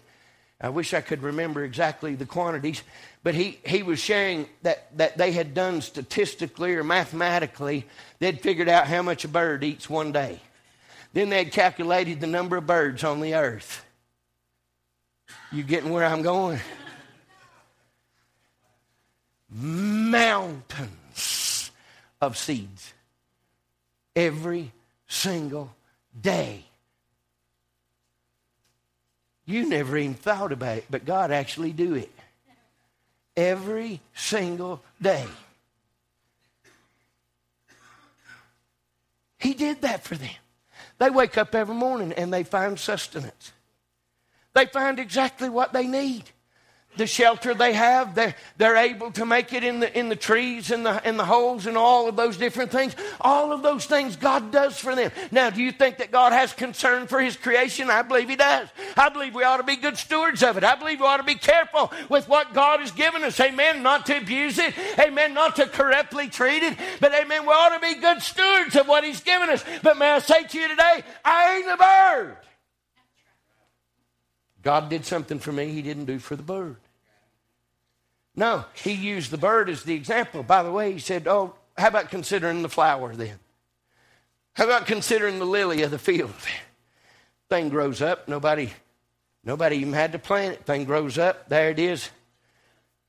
I 0.61 0.69
wish 0.69 0.95
I 0.95 1.01
could 1.01 1.23
remember 1.23 1.65
exactly 1.65 2.15
the 2.15 2.27
quantities, 2.27 2.83
but 3.23 3.35
he, 3.35 3.59
he 3.67 3.83
was 3.83 3.99
sharing 3.99 4.47
that, 4.63 4.97
that 4.97 5.19
they 5.19 5.33
had 5.33 5.53
done 5.53 5.83
statistically 5.83 6.75
or 6.75 6.85
mathematically, 6.85 7.87
they'd 8.19 8.41
figured 8.41 8.69
out 8.69 8.87
how 8.87 9.03
much 9.03 9.25
a 9.25 9.29
bird 9.29 9.65
eats 9.65 9.91
one 9.91 10.13
day. 10.13 10.41
Then 11.13 11.29
they'd 11.29 11.53
calculated 11.53 12.21
the 12.21 12.27
number 12.27 12.57
of 12.57 12.67
birds 12.67 13.05
on 13.05 13.21
the 13.21 13.35
earth. 13.35 13.85
You 15.53 15.63
getting 15.63 15.91
where 15.91 16.05
I'm 16.05 16.23
going? 16.23 16.61
Mountains 19.51 20.91
of 22.21 22.37
seeds 22.37 22.93
every 24.17 24.73
single 25.07 25.75
day. 26.19 26.65
You 29.47 29.69
never 29.69 29.97
even 29.97 30.15
thought 30.15 30.53
about 30.53 30.79
it, 30.79 30.87
but 30.91 31.05
God 31.05 31.31
actually 31.31 31.73
do 31.73 31.95
it. 31.95 32.11
Every 33.37 34.01
single 34.15 34.83
day. 35.01 35.27
He 39.39 39.55
did 39.55 39.83
that 39.83 40.05
for 40.05 40.15
them. 40.15 40.31
They 40.99 41.11
wake 41.11 41.37
up 41.37 41.55
every 41.55 41.75
morning 41.75 42.13
and 42.13 42.33
they 42.33 42.45
find 42.45 42.79
sustenance. 42.79 43.53
They 44.55 44.67
find 44.67 44.99
exactly 44.99 45.51
what 45.51 45.73
they 45.73 45.87
need 45.87 46.31
the 46.97 47.07
shelter 47.07 47.55
they 47.55 47.73
have. 47.73 48.15
They're, 48.15 48.35
they're 48.57 48.77
able 48.77 49.11
to 49.13 49.27
make 49.27 49.53
it 49.53 49.65
in 49.65 49.81
the, 49.81 49.99
in 49.99 50.09
the 50.09 50.17
trees 50.17 50.71
and 50.71 50.85
the, 50.85 51.07
in 51.07 51.17
the 51.17 51.25
holes 51.25 51.67
and 51.67 51.77
all 51.77 52.09
of 52.09 52.17
those 52.17 52.37
different 52.37 52.71
things. 52.71 52.95
All 53.21 53.53
of 53.53 53.63
those 53.63 53.87
things 53.87 54.17
God 54.17 54.51
does 54.51 54.79
for 54.79 54.95
them. 54.95 55.11
Now, 55.31 55.51
do 55.51 55.63
you 55.63 55.73
think 55.73 55.99
that 55.99 56.11
God 56.11 56.33
has 56.33 56.53
concern 56.53 57.07
for 57.07 57.21
His 57.21 57.37
creation? 57.37 57.91
I 57.91 58.03
believe 58.03 58.29
He 58.29 58.37
does. 58.37 58.69
I 58.97 59.09
believe 59.09 59.35
we 59.35 59.45
ought 59.45 59.59
to 59.59 59.63
be 59.63 59.77
good 59.77 59.97
stewards 59.97 60.43
of 60.43 60.57
it. 60.57 60.65
I 60.65 60.75
believe 60.75 61.01
we 61.01 61.07
ought 61.07 61.19
to 61.19 61.23
be 61.23 61.35
careful 61.35 61.93
with 62.09 62.29
what 62.29 62.55
God 62.55 62.81
has 62.81 62.91
given 62.91 63.25
us. 63.25 63.39
Amen. 63.41 63.83
Not 63.83 64.07
to 64.07 64.17
abuse 64.17 64.59
it. 64.59 64.75
Amen. 64.99 65.35
Not 65.35 65.57
to 65.57 65.67
corruptly 65.67 66.29
treat 66.29 66.63
it. 66.63 66.79
But 67.01 67.15
amen. 67.15 67.43
We 67.43 67.53
ought 67.53 67.75
to 67.75 67.81
be 67.81 68.01
good 68.01 68.23
stewards 68.23 68.77
of 68.77 68.89
what 68.89 69.05
He's 69.05 69.21
given 69.21 69.51
us. 69.51 69.65
But 69.83 69.99
may 69.99 70.11
I 70.11 70.19
say 70.21 70.45
to 70.45 70.59
you 70.59 70.69
today, 70.69 71.03
I 71.25 71.57
ain't 71.57 71.71
a 71.71 71.77
bird. 71.77 72.37
God 74.63 74.89
did 74.89 75.05
something 75.05 75.39
for 75.39 75.53
me 75.53 75.71
He 75.71 75.83
didn't 75.83 76.07
do 76.07 76.19
for 76.19 76.37
the 76.37 76.43
bird. 76.43 76.77
No, 78.37 78.65
he 78.75 78.93
used 78.93 79.31
the 79.31 79.39
bird 79.39 79.69
as 79.69 79.85
the 79.85 79.95
example. 79.95 80.43
By 80.43 80.63
the 80.63 80.73
way, 80.73 80.93
he 80.93 80.99
said, 80.99 81.29
Oh, 81.29 81.55
how 81.77 81.89
about 81.89 82.11
considering 82.11 82.63
the 82.63 82.69
flower 82.69 83.15
then? 83.15 83.39
How 84.55 84.65
about 84.65 84.87
considering 84.87 85.39
the 85.39 85.45
lily 85.45 85.83
of 85.83 85.91
the 85.91 85.99
field? 85.99 86.35
Thing 87.49 87.69
grows 87.69 88.01
up, 88.03 88.29
nobody 88.29 88.73
Nobody 89.45 89.77
even 89.77 89.93
had 89.93 90.13
to 90.13 90.19
plant 90.19 90.55
it. 90.55 90.65
Thing 90.65 90.85
grows 90.85 91.19
up, 91.19 91.49
there 91.49 91.71
it 91.71 91.79
is. 91.79 92.09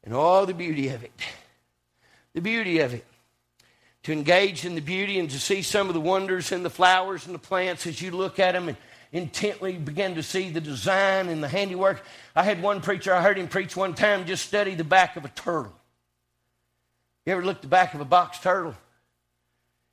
And 0.04 0.14
all 0.14 0.46
the 0.46 0.54
beauty 0.54 0.90
of 0.90 1.04
it. 1.04 1.12
The 2.34 2.42
beauty 2.42 2.80
of 2.80 2.94
it. 2.94 3.06
To 4.04 4.12
engage 4.12 4.66
in 4.66 4.76
the 4.76 4.82
beauty 4.82 5.18
and 5.18 5.30
to 5.30 5.40
see 5.40 5.62
some 5.62 5.88
of 5.88 5.94
the 5.94 6.02
wonders 6.02 6.52
in 6.52 6.64
the 6.64 6.70
flowers 6.70 7.26
and 7.26 7.34
the 7.34 7.40
plants 7.40 7.88
as 7.88 8.02
you 8.02 8.12
look 8.12 8.40
at 8.40 8.52
them 8.52 8.68
and 8.68 8.78
intently 9.12 9.74
begin 9.78 10.15
to 10.15 10.24
see 10.24 10.50
the 10.50 10.62
design 10.62 11.30
and 11.30 11.44
the 11.44 11.48
handiwork. 11.48 12.04
I 12.36 12.44
had 12.44 12.62
one 12.62 12.82
preacher, 12.82 13.13
I 13.13 13.22
heard 13.22 13.38
him 13.38 13.48
preach 13.48 13.76
one 13.76 13.94
time, 13.94 14.26
just 14.26 14.46
study 14.46 14.76
the 14.76 14.84
back 14.84 15.15
of 15.15 15.26
a 15.26 15.30
turtle. 15.30 15.74
You 17.26 17.34
ever 17.34 17.44
look 17.44 17.58
at 17.58 17.62
the 17.62 17.68
back 17.68 17.94
of 17.94 18.02
a 18.02 18.06
box 18.06 18.39
turtle? 18.39 18.76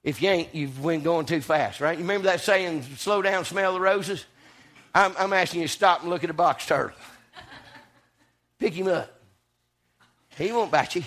If 0.04 0.20
you 0.20 0.28
ain't, 0.28 0.54
you've 0.54 0.82
been 0.82 1.02
going 1.02 1.26
too 1.26 1.40
fast, 1.40 1.80
right? 1.80 1.96
You 1.96 2.04
remember 2.04 2.26
that 2.26 2.40
saying, 2.40 2.82
slow 2.96 3.22
down, 3.22 3.44
smell 3.44 3.74
the 3.74 3.80
roses? 3.80 4.24
I'm, 4.94 5.14
I'm 5.18 5.32
asking 5.32 5.62
you 5.62 5.68
to 5.68 5.72
stop 5.72 6.02
and 6.02 6.10
look 6.10 6.24
at 6.24 6.30
a 6.30 6.34
box 6.34 6.66
turtle. 6.66 6.96
Pick 8.58 8.74
him 8.74 8.88
up. 8.88 9.20
He 10.36 10.50
won't 10.52 10.70
bite 10.70 10.94
you. 10.96 11.02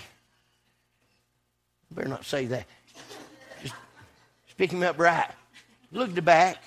You 1.89 1.95
better 1.95 2.09
not 2.09 2.25
say 2.25 2.45
that. 2.45 2.65
Just, 3.61 3.75
just 4.45 4.57
pick 4.57 4.71
him 4.71 4.83
up 4.83 4.99
right. 4.99 5.29
Look 5.91 6.09
at 6.09 6.15
the 6.15 6.21
back. 6.21 6.63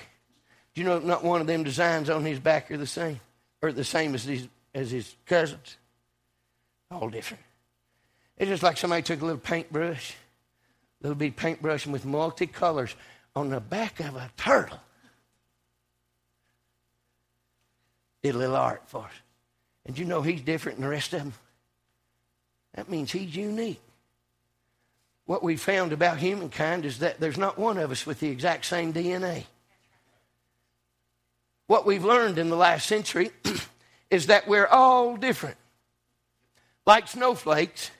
You 0.79 0.85
know 0.85 0.99
not 0.99 1.25
one 1.25 1.41
of 1.41 1.47
them 1.47 1.65
designs 1.65 2.09
on 2.09 2.25
his 2.25 2.39
back 2.39 2.71
are 2.71 2.77
the 2.77 2.87
same? 2.87 3.21
Or 3.61 3.73
the 3.73 3.85
same 3.85 4.15
as 4.15 4.25
his, 4.25 4.49
as 4.75 4.91
his 4.91 5.15
cousins? 5.27 5.77
All 6.91 7.09
different. 7.09 7.43
It's 8.37 8.49
just 8.49 8.63
like 8.63 8.77
somebody 8.77 9.03
took 9.03 9.21
a 9.21 9.25
little 9.25 9.41
paintbrush 9.41 10.15
little 11.01 11.17
bitty 11.17 11.31
paintbrush 11.33 11.85
and 11.85 11.93
with 11.93 12.05
multicolors 12.05 12.95
on 13.37 13.51
the 13.51 13.61
back 13.61 14.01
of 14.01 14.17
a 14.17 14.31
turtle. 14.37 14.81
Did 18.23 18.35
a 18.35 18.39
little 18.39 18.57
art 18.57 18.83
for 18.87 19.05
us. 19.05 19.13
And 19.87 19.99
you 19.99 20.05
know 20.05 20.23
he's 20.23 20.43
different 20.43 20.79
than 20.79 20.85
the 20.85 20.91
rest 20.91 21.13
of 21.13 21.21
them? 21.21 21.33
That 22.75 22.89
means 22.89 23.13
he's 23.13 23.35
unique. 23.35 23.81
What 25.25 25.43
we 25.43 25.57
found 25.57 25.93
about 25.93 26.19
humankind 26.19 26.85
is 26.85 26.99
that 26.99 27.21
there's 27.21 27.39
not 27.39 27.59
one 27.59 27.79
of 27.79 27.91
us 27.91 28.07
with 28.07 28.21
the 28.21 28.29
exact 28.29 28.65
same 28.65 28.93
DNA. 28.93 29.45
What 31.69 31.85
we've 31.85 32.05
learned 32.05 32.39
in 32.39 32.49
the 32.49 32.57
last 32.57 32.87
century 32.87 33.31
is 34.11 34.27
that 34.27 34.49
we're 34.49 34.67
all 34.67 35.17
different. 35.17 35.59
Like 36.87 37.07
snowflakes, 37.07 37.91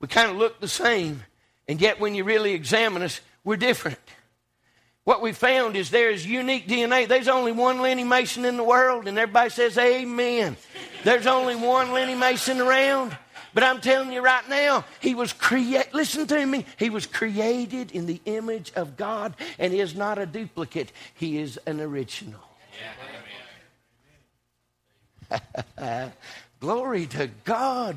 we 0.00 0.08
kind 0.08 0.28
of 0.28 0.36
look 0.36 0.60
the 0.60 0.68
same, 0.68 1.22
and 1.68 1.80
yet, 1.80 2.00
when 2.00 2.14
you 2.14 2.24
really 2.24 2.52
examine 2.52 3.02
us, 3.02 3.20
we're 3.44 3.56
different. 3.56 3.98
What 5.04 5.22
we 5.22 5.32
found 5.32 5.76
is 5.76 5.90
there's 5.90 6.26
unique 6.26 6.66
DNA. 6.66 7.06
There's 7.06 7.28
only 7.28 7.52
one 7.52 7.80
Lenny 7.80 8.02
Mason 8.02 8.44
in 8.44 8.56
the 8.56 8.64
world, 8.64 9.06
and 9.06 9.16
everybody 9.16 9.50
says, 9.50 9.78
Amen. 9.78 10.56
There's 11.04 11.28
only 11.28 11.54
one 11.54 11.92
Lenny 11.92 12.16
Mason 12.16 12.60
around. 12.60 13.16
But 13.54 13.62
I'm 13.62 13.80
telling 13.80 14.12
you 14.12 14.20
right 14.20 14.46
now, 14.48 14.84
he 15.00 15.14
was 15.14 15.32
created, 15.32 15.94
listen 15.94 16.26
to 16.26 16.44
me, 16.44 16.66
he 16.76 16.90
was 16.90 17.06
created 17.06 17.92
in 17.92 18.06
the 18.06 18.20
image 18.24 18.72
of 18.74 18.96
God 18.96 19.34
and 19.60 19.72
is 19.72 19.94
not 19.94 20.18
a 20.18 20.26
duplicate, 20.26 20.90
he 21.14 21.38
is 21.38 21.56
an 21.66 21.80
original. 21.80 22.45
Glory 26.60 27.06
to 27.06 27.28
God, 27.44 27.96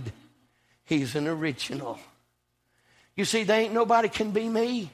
he's 0.86 1.16
an 1.16 1.28
original. 1.28 2.00
You 3.16 3.26
see, 3.26 3.44
there 3.44 3.62
ain't 3.62 3.74
nobody 3.74 4.10
can 4.10 4.32
be 4.32 4.48
me. 4.48 4.92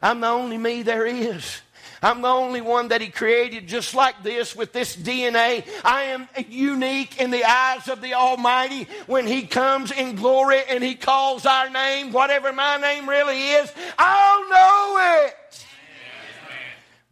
I'm 0.00 0.20
the 0.20 0.28
only 0.28 0.58
me 0.58 0.82
there 0.82 1.06
is. 1.06 1.60
I'm 2.00 2.22
the 2.22 2.28
only 2.28 2.60
one 2.60 2.88
that 2.88 3.00
he 3.00 3.08
created 3.08 3.66
just 3.66 3.94
like 3.94 4.22
this 4.22 4.54
with 4.54 4.72
this 4.72 4.96
DNA. 4.96 5.66
I 5.84 6.02
am 6.04 6.28
unique 6.48 7.20
in 7.20 7.30
the 7.30 7.44
eyes 7.44 7.88
of 7.88 8.00
the 8.00 8.14
Almighty 8.14 8.86
when 9.06 9.26
he 9.26 9.42
comes 9.42 9.90
in 9.90 10.14
glory 10.14 10.60
and 10.68 10.82
he 10.82 10.94
calls 10.94 11.44
our 11.44 11.68
name, 11.68 12.12
whatever 12.12 12.52
my 12.52 12.76
name 12.76 13.08
really 13.08 13.48
is, 13.50 13.72
I'll 13.98 14.48
know 14.48 15.26
it. 15.26 15.66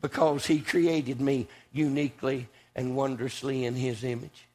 Because 0.00 0.46
he 0.46 0.61
created 0.61 1.20
me 1.20 1.48
uniquely 1.76 2.48
and 2.74 2.96
wondrously 2.96 3.64
in 3.64 3.74
his 3.74 4.04
image. 4.04 4.46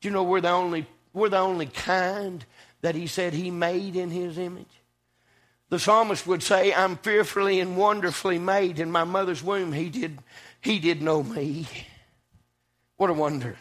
Do 0.00 0.08
you 0.08 0.12
know 0.12 0.22
we're 0.22 0.40
the 0.40 0.50
only 0.50 0.86
we're 1.12 1.30
the 1.30 1.38
only 1.38 1.66
kind 1.66 2.44
that 2.82 2.94
he 2.94 3.06
said 3.06 3.32
he 3.32 3.50
made 3.50 3.96
in 3.96 4.10
his 4.10 4.36
image? 4.36 4.66
The 5.68 5.78
psalmist 5.78 6.26
would 6.26 6.42
say, 6.42 6.72
I'm 6.72 6.96
fearfully 6.96 7.58
and 7.60 7.76
wonderfully 7.76 8.38
made 8.38 8.78
in 8.78 8.92
my 8.92 9.04
mother's 9.04 9.42
womb. 9.42 9.72
He 9.72 9.88
did, 9.88 10.18
he 10.60 10.78
did 10.78 11.02
know 11.02 11.22
me. 11.22 11.66
What 12.98 13.10
a 13.10 13.14
wonder. 13.14 13.56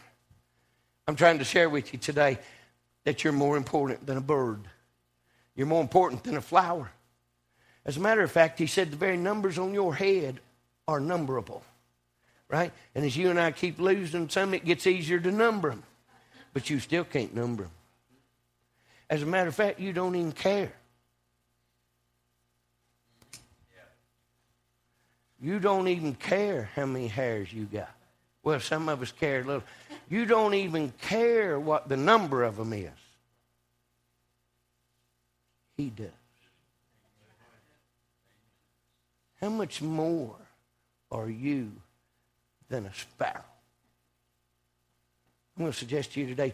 I'm 1.07 1.15
trying 1.15 1.39
to 1.39 1.45
share 1.45 1.69
with 1.69 1.93
you 1.93 1.99
today 1.99 2.37
that 3.05 3.23
you're 3.23 3.33
more 3.33 3.57
important 3.57 4.05
than 4.05 4.17
a 4.17 4.21
bird. 4.21 4.61
You're 5.55 5.67
more 5.67 5.81
important 5.81 6.23
than 6.23 6.37
a 6.37 6.41
flower. 6.41 6.91
As 7.85 7.97
a 7.97 8.01
matter 8.01 8.21
of 8.21 8.31
fact, 8.31 8.59
he 8.59 8.67
said 8.67 8.91
the 8.91 8.97
very 8.97 9.17
numbers 9.17 9.57
on 9.57 9.73
your 9.73 9.95
head 9.95 10.39
are 10.87 10.99
numberable. 10.99 11.61
Right? 12.49 12.71
And 12.93 13.05
as 13.05 13.17
you 13.17 13.29
and 13.29 13.39
I 13.39 13.51
keep 13.51 13.79
losing 13.79 14.29
some, 14.29 14.53
it 14.53 14.65
gets 14.65 14.85
easier 14.85 15.19
to 15.19 15.31
number 15.31 15.69
them. 15.69 15.83
But 16.53 16.69
you 16.69 16.79
still 16.79 17.03
can't 17.03 17.35
number 17.35 17.63
them. 17.63 17.71
As 19.09 19.23
a 19.23 19.25
matter 19.25 19.49
of 19.49 19.55
fact, 19.55 19.79
you 19.79 19.93
don't 19.93 20.15
even 20.15 20.31
care. 20.31 20.73
You 25.41 25.59
don't 25.59 25.87
even 25.87 26.15
care 26.15 26.69
how 26.75 26.85
many 26.85 27.07
hairs 27.07 27.51
you 27.53 27.65
got. 27.65 27.91
Well, 28.41 28.59
some 28.59 28.89
of 28.89 29.01
us 29.01 29.11
care 29.11 29.41
a 29.41 29.43
little. 29.43 29.63
You 30.09 30.25
don't 30.25 30.53
even 30.53 30.93
care 31.01 31.59
what 31.59 31.89
the 31.89 31.97
number 31.97 32.43
of 32.43 32.57
them 32.57 32.73
is. 32.73 32.89
He 35.77 35.89
does. 35.89 36.07
How 39.41 39.49
much 39.49 39.81
more 39.81 40.35
are 41.11 41.29
you 41.29 41.71
than 42.69 42.85
a 42.85 42.93
sparrow? 42.93 43.43
I'm 45.57 45.63
going 45.63 45.71
to 45.71 45.77
suggest 45.77 46.13
to 46.13 46.19
you 46.19 46.27
today 46.27 46.53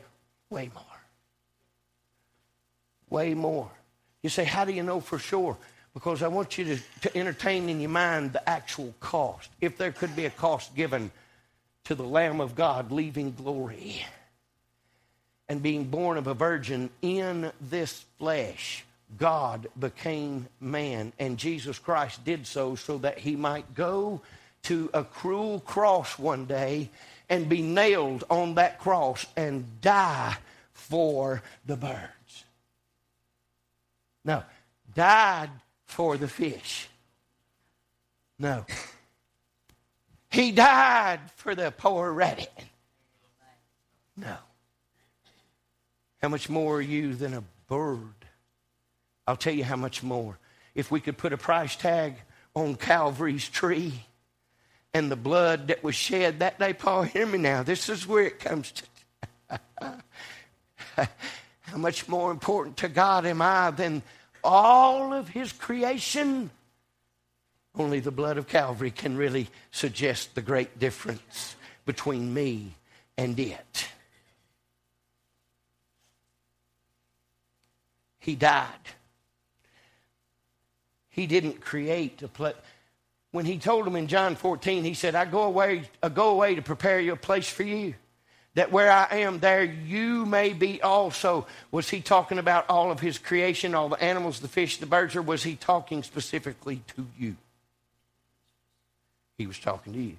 way 0.49 0.69
more 0.73 0.83
way 3.11 3.35
more. 3.35 3.69
You 4.23 4.29
say, 4.29 4.45
How 4.45 4.65
do 4.65 4.73
you 4.73 4.81
know 4.81 4.99
for 4.99 5.19
sure? 5.19 5.55
Because 5.93 6.23
I 6.23 6.29
want 6.29 6.57
you 6.57 6.63
to, 6.65 6.77
to 7.01 7.17
entertain 7.17 7.69
in 7.69 7.81
your 7.81 7.89
mind 7.89 8.33
the 8.33 8.49
actual 8.49 8.95
cost. 9.01 9.49
If 9.59 9.77
there 9.77 9.91
could 9.91 10.15
be 10.15 10.25
a 10.25 10.29
cost 10.29 10.73
given 10.73 11.11
to 11.83 11.95
the 11.95 12.03
Lamb 12.03 12.39
of 12.39 12.55
God 12.55 12.91
leaving 12.91 13.33
glory 13.33 14.03
and 15.49 15.61
being 15.61 15.83
born 15.83 16.17
of 16.17 16.27
a 16.27 16.33
virgin 16.33 16.89
in 17.01 17.51
this 17.59 18.05
flesh, 18.17 18.85
God 19.17 19.67
became 19.77 20.47
man, 20.61 21.11
and 21.19 21.37
Jesus 21.37 21.77
Christ 21.77 22.23
did 22.23 22.47
so 22.47 22.75
so 22.75 22.99
that 22.99 23.17
he 23.17 23.35
might 23.35 23.75
go 23.75 24.21
to 24.63 24.89
a 24.93 25.03
cruel 25.03 25.59
cross 25.59 26.19
one 26.19 26.45
day 26.45 26.89
and 27.29 27.47
be 27.47 27.61
nailed 27.61 28.23
on 28.29 28.55
that 28.55 28.79
cross 28.79 29.25
and 29.35 29.81
die 29.81 30.37
for 30.73 31.41
the 31.65 31.75
birds. 31.75 32.43
No. 34.25 34.43
Died 34.93 35.49
for 35.85 36.17
the 36.17 36.27
fish. 36.27 36.89
No. 38.37 38.65
He 40.29 40.51
died 40.51 41.19
for 41.35 41.55
the 41.55 41.71
poor 41.71 42.11
rabbit. 42.11 42.51
No. 44.17 44.35
How 46.21 46.29
much 46.29 46.49
more 46.49 46.77
are 46.77 46.81
you 46.81 47.15
than 47.15 47.33
a 47.33 47.43
bird? 47.67 48.13
I'll 49.27 49.37
tell 49.37 49.53
you 49.53 49.63
how 49.63 49.75
much 49.75 50.03
more. 50.03 50.37
If 50.75 50.91
we 50.91 50.99
could 50.99 51.17
put 51.17 51.33
a 51.33 51.37
price 51.37 51.75
tag 51.75 52.15
on 52.53 52.75
Calvary's 52.75 53.47
tree 53.47 54.05
and 54.93 55.11
the 55.11 55.15
blood 55.15 55.67
that 55.67 55.83
was 55.83 55.95
shed 55.95 56.39
that 56.39 56.59
day, 56.59 56.73
Paul, 56.73 57.03
hear 57.03 57.25
me 57.25 57.37
now. 57.37 57.63
This 57.63 57.89
is 57.89 58.07
where 58.07 58.25
it 58.25 58.39
comes 58.39 58.71
to. 58.71 58.83
How 61.61 61.77
much 61.77 62.07
more 62.07 62.31
important 62.31 62.77
to 62.77 62.89
God 62.89 63.25
am 63.25 63.41
I 63.41 63.71
than 63.71 64.03
all 64.43 65.13
of 65.13 65.29
His 65.29 65.53
creation? 65.53 66.49
Only 67.75 68.01
the 68.01 68.11
blood 68.11 68.37
of 68.37 68.47
Calvary 68.47 68.91
can 68.91 69.15
really 69.15 69.47
suggest 69.71 70.35
the 70.35 70.41
great 70.41 70.77
difference 70.79 71.55
between 71.85 72.33
me 72.33 72.73
and 73.17 73.39
it. 73.39 73.87
He 78.19 78.35
died. 78.35 78.67
He 81.09 81.27
didn't 81.27 81.61
create 81.61 82.21
a 82.21 82.27
place. 82.27 82.55
When 83.31 83.45
he 83.45 83.57
told 83.57 83.87
him 83.87 83.95
in 83.95 84.07
John 84.07 84.35
14, 84.35 84.83
he 84.83 84.93
said, 84.93 85.15
I 85.15 85.25
go 85.25 85.43
away, 85.43 85.83
I 86.03 86.09
go 86.09 86.29
away 86.29 86.55
to 86.55 86.61
prepare 86.61 86.99
you 86.99 87.13
a 87.13 87.17
place 87.17 87.49
for 87.49 87.63
you 87.63 87.95
that 88.55 88.71
where 88.71 88.91
I 88.91 89.19
am, 89.19 89.39
there 89.39 89.63
you 89.63 90.25
may 90.25 90.51
be 90.51 90.81
also. 90.81 91.47
Was 91.71 91.89
he 91.89 92.01
talking 92.01 92.37
about 92.37 92.69
all 92.69 92.91
of 92.91 92.99
his 92.99 93.17
creation, 93.17 93.73
all 93.73 93.87
the 93.87 94.01
animals, 94.03 94.41
the 94.41 94.49
fish, 94.49 94.77
the 94.77 94.85
birds, 94.85 95.15
or 95.15 95.21
was 95.21 95.43
he 95.43 95.55
talking 95.55 96.03
specifically 96.03 96.81
to 96.95 97.07
you? 97.17 97.37
He 99.37 99.47
was 99.47 99.57
talking 99.57 99.93
to 99.93 99.99
you. 99.99 100.17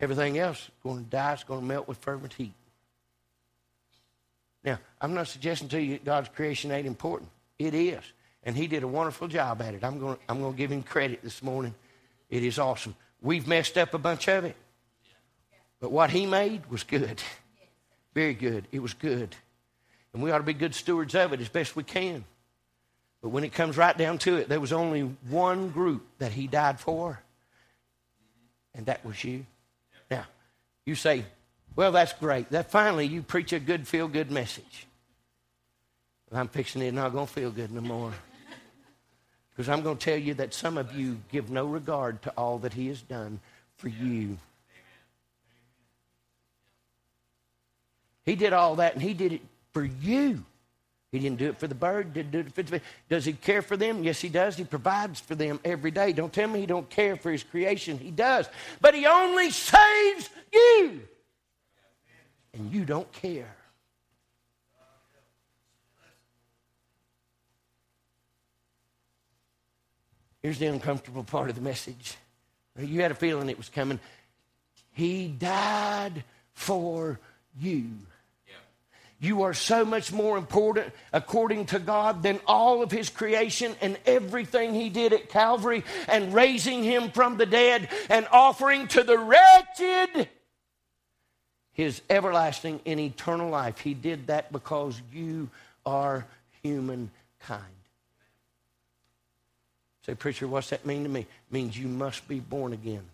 Everything 0.00 0.38
else 0.38 0.58
is 0.58 0.70
going 0.82 1.04
to 1.04 1.10
die, 1.10 1.34
it's 1.34 1.44
going 1.44 1.60
to 1.60 1.66
melt 1.66 1.86
with 1.86 1.98
fervent 1.98 2.32
heat. 2.32 2.52
Now, 4.64 4.78
I'm 5.00 5.14
not 5.14 5.28
suggesting 5.28 5.68
to 5.68 5.80
you 5.80 5.92
that 5.92 6.04
God's 6.04 6.28
creation 6.30 6.72
ain't 6.72 6.86
important. 6.86 7.30
It 7.58 7.74
is. 7.74 8.02
And 8.44 8.56
he 8.56 8.66
did 8.66 8.82
a 8.82 8.88
wonderful 8.88 9.26
job 9.26 9.62
at 9.62 9.74
it. 9.74 9.82
I'm 9.82 9.98
going, 9.98 10.18
I'm 10.28 10.42
to 10.42 10.52
give 10.56 10.70
him 10.70 10.82
credit 10.82 11.22
this 11.22 11.42
morning. 11.42 11.74
It 12.28 12.42
is 12.42 12.58
awesome. 12.58 12.94
We've 13.22 13.46
messed 13.46 13.78
up 13.78 13.94
a 13.94 13.98
bunch 13.98 14.28
of 14.28 14.44
it. 14.44 14.56
But 15.80 15.90
what 15.90 16.10
he 16.10 16.26
made 16.26 16.70
was 16.70 16.82
good. 16.82 17.22
Very 18.14 18.34
good. 18.34 18.66
It 18.70 18.80
was 18.80 18.94
good. 18.94 19.34
And 20.12 20.22
we 20.22 20.30
ought 20.30 20.38
to 20.38 20.44
be 20.44 20.54
good 20.54 20.74
stewards 20.74 21.14
of 21.14 21.32
it 21.32 21.40
as 21.40 21.48
best 21.48 21.74
we 21.74 21.82
can. 21.82 22.24
But 23.22 23.30
when 23.30 23.44
it 23.44 23.54
comes 23.54 23.78
right 23.78 23.96
down 23.96 24.18
to 24.18 24.36
it, 24.36 24.50
there 24.50 24.60
was 24.60 24.72
only 24.72 25.00
one 25.28 25.70
group 25.70 26.06
that 26.18 26.32
he 26.32 26.46
died 26.46 26.78
for, 26.78 27.20
and 28.74 28.84
that 28.86 29.04
was 29.04 29.24
you. 29.24 29.46
Now, 30.10 30.26
you 30.84 30.94
say, 30.94 31.24
well, 31.74 31.90
that's 31.90 32.12
great. 32.12 32.50
That 32.50 32.70
finally 32.70 33.06
you 33.06 33.22
preach 33.22 33.54
a 33.54 33.58
good, 33.58 33.88
feel 33.88 34.08
good 34.08 34.30
message. 34.30 34.86
I'm 36.30 36.48
fixing 36.48 36.82
it 36.82 36.92
not 36.92 37.12
going 37.12 37.26
to 37.26 37.32
feel 37.32 37.50
good 37.50 37.72
no 37.72 37.80
more. 37.80 38.12
Because 39.54 39.68
I'm 39.68 39.82
going 39.82 39.96
to 39.96 40.04
tell 40.04 40.18
you 40.18 40.34
that 40.34 40.52
some 40.52 40.76
of 40.76 40.94
you 40.94 41.18
give 41.30 41.48
no 41.48 41.64
regard 41.64 42.22
to 42.22 42.30
all 42.36 42.58
that 42.58 42.72
He 42.72 42.88
has 42.88 43.00
done 43.00 43.38
for 43.76 43.88
you. 43.88 44.38
He 48.24 48.34
did 48.34 48.52
all 48.52 48.76
that, 48.76 48.94
and 48.94 49.02
He 49.02 49.14
did 49.14 49.32
it 49.32 49.42
for 49.72 49.84
you. 49.84 50.44
He 51.12 51.20
didn't 51.20 51.38
do 51.38 51.46
it 51.46 51.58
for 51.58 51.68
the 51.68 51.76
bird. 51.76 52.12
Didn't 52.14 52.32
do 52.32 52.40
it 52.40 52.52
for 52.52 52.64
the, 52.64 52.80
does 53.08 53.24
He 53.24 53.34
care 53.34 53.62
for 53.62 53.76
them? 53.76 54.02
Yes, 54.02 54.20
He 54.20 54.28
does. 54.28 54.56
He 54.56 54.64
provides 54.64 55.20
for 55.20 55.36
them 55.36 55.60
every 55.64 55.92
day. 55.92 56.12
Don't 56.12 56.32
tell 56.32 56.48
me 56.48 56.58
He 56.60 56.66
don't 56.66 56.90
care 56.90 57.14
for 57.14 57.30
His 57.30 57.44
creation. 57.44 57.98
He 57.98 58.10
does. 58.10 58.48
But 58.80 58.94
He 58.96 59.06
only 59.06 59.50
saves 59.50 60.30
you, 60.52 61.00
and 62.54 62.72
you 62.72 62.84
don't 62.84 63.10
care. 63.12 63.54
Here's 70.44 70.58
the 70.58 70.66
uncomfortable 70.66 71.24
part 71.24 71.48
of 71.48 71.56
the 71.56 71.62
message. 71.62 72.18
You 72.78 73.00
had 73.00 73.10
a 73.10 73.14
feeling 73.14 73.48
it 73.48 73.56
was 73.56 73.70
coming. 73.70 73.98
He 74.92 75.26
died 75.26 76.22
for 76.52 77.18
you. 77.58 77.86
You 79.18 79.44
are 79.44 79.54
so 79.54 79.86
much 79.86 80.12
more 80.12 80.36
important, 80.36 80.92
according 81.14 81.64
to 81.66 81.78
God, 81.78 82.22
than 82.22 82.40
all 82.46 82.82
of 82.82 82.90
His 82.90 83.08
creation 83.08 83.74
and 83.80 83.96
everything 84.04 84.74
He 84.74 84.90
did 84.90 85.14
at 85.14 85.30
Calvary 85.30 85.82
and 86.08 86.34
raising 86.34 86.84
Him 86.84 87.10
from 87.10 87.38
the 87.38 87.46
dead 87.46 87.88
and 88.10 88.28
offering 88.30 88.86
to 88.88 89.02
the 89.02 89.16
wretched 89.16 90.28
His 91.72 92.02
everlasting 92.10 92.80
and 92.84 93.00
eternal 93.00 93.48
life. 93.48 93.78
He 93.78 93.94
did 93.94 94.26
that 94.26 94.52
because 94.52 95.00
you 95.10 95.48
are 95.86 96.26
humankind. 96.62 97.62
Say, 100.06 100.14
preacher, 100.14 100.46
what's 100.46 100.70
that 100.70 100.84
mean 100.84 101.02
to 101.04 101.08
me? 101.08 101.20
It 101.20 101.26
means 101.50 101.78
you 101.78 101.88
must 101.88 102.28
be 102.28 102.40
born 102.40 102.72
again. 102.72 103.04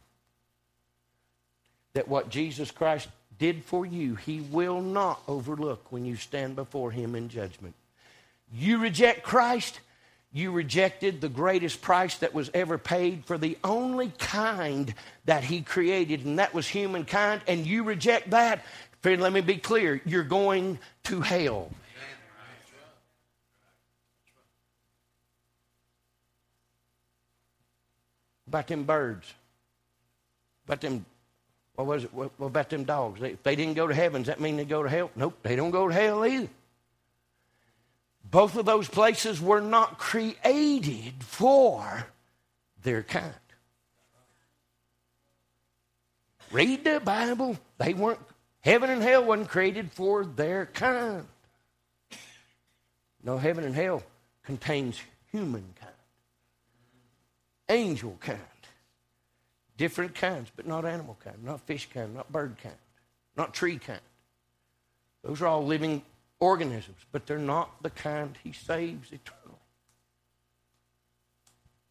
That 1.94 2.08
what 2.08 2.30
Jesus 2.30 2.70
Christ 2.70 3.08
did 3.38 3.64
for 3.64 3.86
you, 3.86 4.16
he 4.16 4.40
will 4.40 4.80
not 4.80 5.22
overlook 5.28 5.90
when 5.90 6.04
you 6.04 6.16
stand 6.16 6.56
before 6.56 6.90
him 6.90 7.14
in 7.14 7.28
judgment. 7.28 7.74
You 8.52 8.78
reject 8.78 9.22
Christ, 9.22 9.80
you 10.32 10.50
rejected 10.50 11.20
the 11.20 11.28
greatest 11.28 11.80
price 11.80 12.18
that 12.18 12.34
was 12.34 12.50
ever 12.54 12.76
paid 12.76 13.24
for 13.24 13.38
the 13.38 13.56
only 13.62 14.12
kind 14.18 14.92
that 15.24 15.44
he 15.44 15.62
created, 15.62 16.24
and 16.24 16.38
that 16.38 16.52
was 16.52 16.68
humankind, 16.68 17.42
and 17.46 17.66
you 17.66 17.84
reject 17.84 18.30
that. 18.30 18.64
Friend, 19.00 19.20
let 19.22 19.32
me 19.32 19.40
be 19.40 19.56
clear 19.56 20.02
you're 20.04 20.22
going 20.22 20.78
to 21.04 21.20
hell. 21.20 21.70
About 28.50 28.66
them 28.66 28.82
birds? 28.82 29.32
About 30.66 30.80
them, 30.80 31.06
what 31.76 31.86
was 31.86 32.02
it? 32.04 32.12
What, 32.12 32.32
about 32.40 32.68
them 32.68 32.82
dogs? 32.82 33.20
They, 33.20 33.30
if 33.30 33.42
they 33.44 33.54
didn't 33.54 33.74
go 33.74 33.86
to 33.86 33.94
heaven, 33.94 34.22
does 34.22 34.26
that 34.26 34.40
mean 34.40 34.56
they 34.56 34.64
go 34.64 34.82
to 34.82 34.88
hell? 34.88 35.08
Nope, 35.14 35.38
they 35.44 35.54
don't 35.54 35.70
go 35.70 35.86
to 35.86 35.94
hell 35.94 36.26
either. 36.26 36.48
Both 38.28 38.56
of 38.56 38.66
those 38.66 38.88
places 38.88 39.40
were 39.40 39.60
not 39.60 39.98
created 39.98 41.14
for 41.20 42.06
their 42.82 43.04
kind. 43.04 43.34
Read 46.50 46.82
the 46.82 46.98
Bible. 46.98 47.56
They 47.78 47.94
weren't, 47.94 48.18
heaven 48.62 48.90
and 48.90 49.00
hell 49.00 49.24
wasn't 49.24 49.48
created 49.48 49.92
for 49.92 50.24
their 50.24 50.66
kind. 50.66 51.24
No, 53.22 53.38
heaven 53.38 53.62
and 53.62 53.76
hell 53.76 54.02
contains 54.42 55.00
humankind 55.30 55.89
angel 57.70 58.16
kind. 58.20 58.38
Different 59.76 60.14
kinds, 60.14 60.50
but 60.54 60.66
not 60.66 60.84
animal 60.84 61.16
kind, 61.24 61.42
not 61.42 61.60
fish 61.62 61.88
kind, 61.92 62.14
not 62.14 62.30
bird 62.30 62.56
kind, 62.62 62.74
not 63.36 63.54
tree 63.54 63.78
kind. 63.78 64.00
Those 65.22 65.40
are 65.40 65.46
all 65.46 65.64
living 65.64 66.02
organisms, 66.38 66.98
but 67.12 67.26
they're 67.26 67.38
not 67.38 67.82
the 67.82 67.90
kind 67.90 68.36
he 68.42 68.52
saves 68.52 69.10
eternally. 69.12 69.58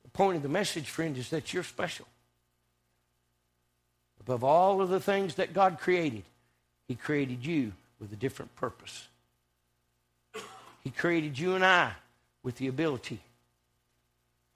The 0.04 0.10
point 0.10 0.38
of 0.38 0.44
the 0.44 0.50
message, 0.50 0.90
friend, 0.90 1.18
is 1.18 1.30
that 1.30 1.54
you're 1.54 1.64
special. 1.64 2.06
Above 4.20 4.44
all 4.44 4.82
of 4.82 4.90
the 4.90 5.00
things 5.00 5.36
that 5.36 5.54
God 5.54 5.80
created, 5.80 6.24
He 6.88 6.96
created 6.96 7.46
you 7.46 7.74
with 8.00 8.12
a 8.12 8.16
different 8.16 8.56
purpose. 8.56 9.08
He 10.84 10.90
created 10.90 11.38
you 11.38 11.56
and 11.56 11.66
I 11.66 11.94
with 12.44 12.58
the 12.58 12.68
ability 12.68 13.20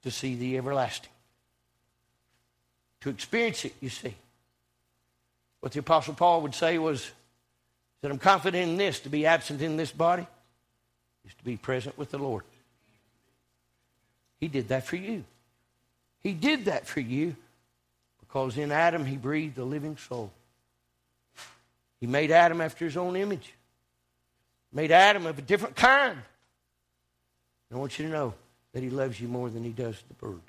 to 0.03 0.11
see 0.11 0.35
the 0.35 0.57
everlasting 0.57 1.09
to 3.03 3.09
experience 3.09 3.65
it, 3.65 3.73
you 3.81 3.89
see. 3.89 4.15
What 5.59 5.73
the 5.73 5.79
Apostle 5.79 6.13
Paul 6.13 6.41
would 6.43 6.55
say 6.55 6.77
was 6.77 7.11
that 8.01 8.09
I'm 8.09 8.17
confident 8.17 8.69
in 8.69 8.77
this 8.77 9.01
to 9.01 9.09
be 9.09 9.25
absent 9.25 9.61
in 9.61 9.75
this 9.75 9.91
body 9.91 10.25
is 11.25 11.33
to 11.33 11.43
be 11.43 11.57
present 11.57 11.97
with 11.97 12.11
the 12.11 12.17
Lord. 12.17 12.43
He 14.39 14.47
did 14.47 14.69
that 14.69 14.85
for 14.85 14.95
you. 14.95 15.25
He 16.21 16.31
did 16.31 16.65
that 16.65 16.87
for 16.87 17.01
you 17.01 17.35
because 18.21 18.57
in 18.57 18.71
Adam 18.71 19.05
he 19.05 19.17
breathed 19.17 19.57
a 19.57 19.65
living 19.65 19.97
soul. 19.97 20.31
He 21.99 22.07
made 22.07 22.31
Adam 22.31 22.61
after 22.61 22.85
his 22.85 22.95
own 22.95 23.17
image, 23.17 23.53
made 24.71 24.93
Adam 24.93 25.25
of 25.25 25.37
a 25.37 25.41
different 25.41 25.75
kind. 25.75 26.19
I 27.69 27.75
want 27.75 27.99
you 27.99 28.05
to 28.05 28.11
know 28.11 28.33
that 28.73 28.83
he 28.83 28.89
loves 28.89 29.19
you 29.21 29.27
more 29.27 29.49
than 29.49 29.63
he 29.63 29.71
does 29.71 30.01
the 30.07 30.13
bird 30.15 30.41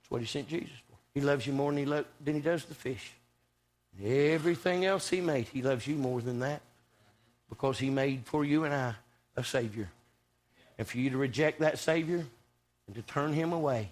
That's 0.00 0.10
what 0.10 0.20
he 0.20 0.26
sent 0.26 0.48
Jesus 0.48 0.70
for. 0.88 0.96
He 1.14 1.20
loves 1.20 1.46
you 1.46 1.52
more 1.52 1.70
than 1.70 1.78
he, 1.78 1.86
lo- 1.86 2.04
than 2.22 2.34
he 2.34 2.40
does 2.40 2.64
the 2.64 2.74
fish. 2.74 3.12
Everything 4.02 4.84
else 4.84 5.08
he 5.08 5.20
made, 5.20 5.48
he 5.48 5.62
loves 5.62 5.86
you 5.86 5.96
more 5.96 6.20
than 6.20 6.40
that 6.40 6.60
because 7.48 7.78
he 7.78 7.90
made 7.90 8.22
for 8.24 8.44
you 8.44 8.64
and 8.64 8.72
I 8.72 8.94
a 9.36 9.42
Savior. 9.42 9.90
And 10.78 10.86
for 10.86 10.98
you 10.98 11.10
to 11.10 11.16
reject 11.16 11.60
that 11.60 11.78
Savior 11.78 12.24
and 12.86 12.96
to 12.96 13.02
turn 13.02 13.32
him 13.32 13.52
away 13.52 13.90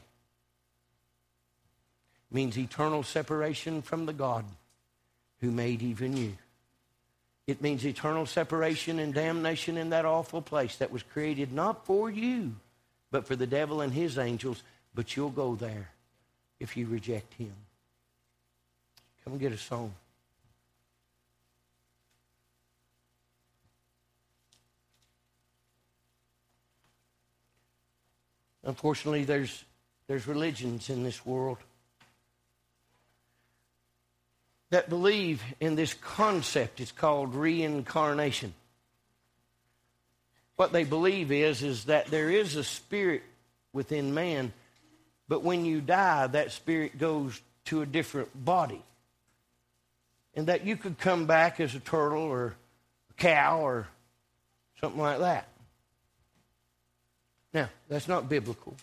means 2.30 2.58
eternal 2.58 3.02
separation 3.02 3.82
from 3.82 4.06
the 4.06 4.12
God 4.12 4.44
who 5.40 5.50
made 5.50 5.82
even 5.82 6.16
you. 6.16 6.34
It 7.48 7.62
means 7.62 7.86
eternal 7.86 8.26
separation 8.26 8.98
and 8.98 9.14
damnation 9.14 9.78
in 9.78 9.88
that 9.88 10.04
awful 10.04 10.42
place 10.42 10.76
that 10.76 10.92
was 10.92 11.02
created 11.02 11.50
not 11.50 11.86
for 11.86 12.10
you, 12.10 12.54
but 13.10 13.26
for 13.26 13.36
the 13.36 13.46
devil 13.46 13.80
and 13.80 13.90
his 13.90 14.18
angels. 14.18 14.62
But 14.94 15.16
you'll 15.16 15.30
go 15.30 15.54
there 15.54 15.88
if 16.60 16.76
you 16.76 16.86
reject 16.86 17.32
him. 17.32 17.54
Come 19.24 19.32
and 19.32 19.40
get 19.40 19.52
a 19.52 19.56
song. 19.56 19.94
Unfortunately, 28.62 29.24
there's, 29.24 29.64
there's 30.06 30.26
religions 30.26 30.90
in 30.90 31.02
this 31.02 31.24
world 31.24 31.56
that 34.70 34.88
believe 34.88 35.42
in 35.60 35.76
this 35.76 35.94
concept. 35.94 36.80
It's 36.80 36.92
called 36.92 37.34
reincarnation. 37.34 38.54
What 40.56 40.72
they 40.72 40.84
believe 40.84 41.32
is, 41.32 41.62
is 41.62 41.84
that 41.84 42.06
there 42.06 42.30
is 42.30 42.56
a 42.56 42.64
spirit 42.64 43.22
within 43.72 44.12
man 44.12 44.52
but 45.28 45.42
when 45.42 45.66
you 45.66 45.80
die, 45.80 46.26
that 46.26 46.52
spirit 46.52 46.98
goes 46.98 47.40
to 47.66 47.82
a 47.82 47.86
different 47.86 48.44
body. 48.44 48.82
And 50.34 50.46
that 50.46 50.64
you 50.64 50.76
could 50.76 50.98
come 50.98 51.26
back 51.26 51.60
as 51.60 51.74
a 51.74 51.80
turtle 51.80 52.22
or 52.22 52.54
a 53.10 53.14
cow 53.14 53.60
or 53.60 53.86
something 54.80 55.00
like 55.00 55.18
that. 55.18 55.48
Now, 57.52 57.68
that's 57.88 58.08
not 58.08 58.28
biblical. 58.28 58.74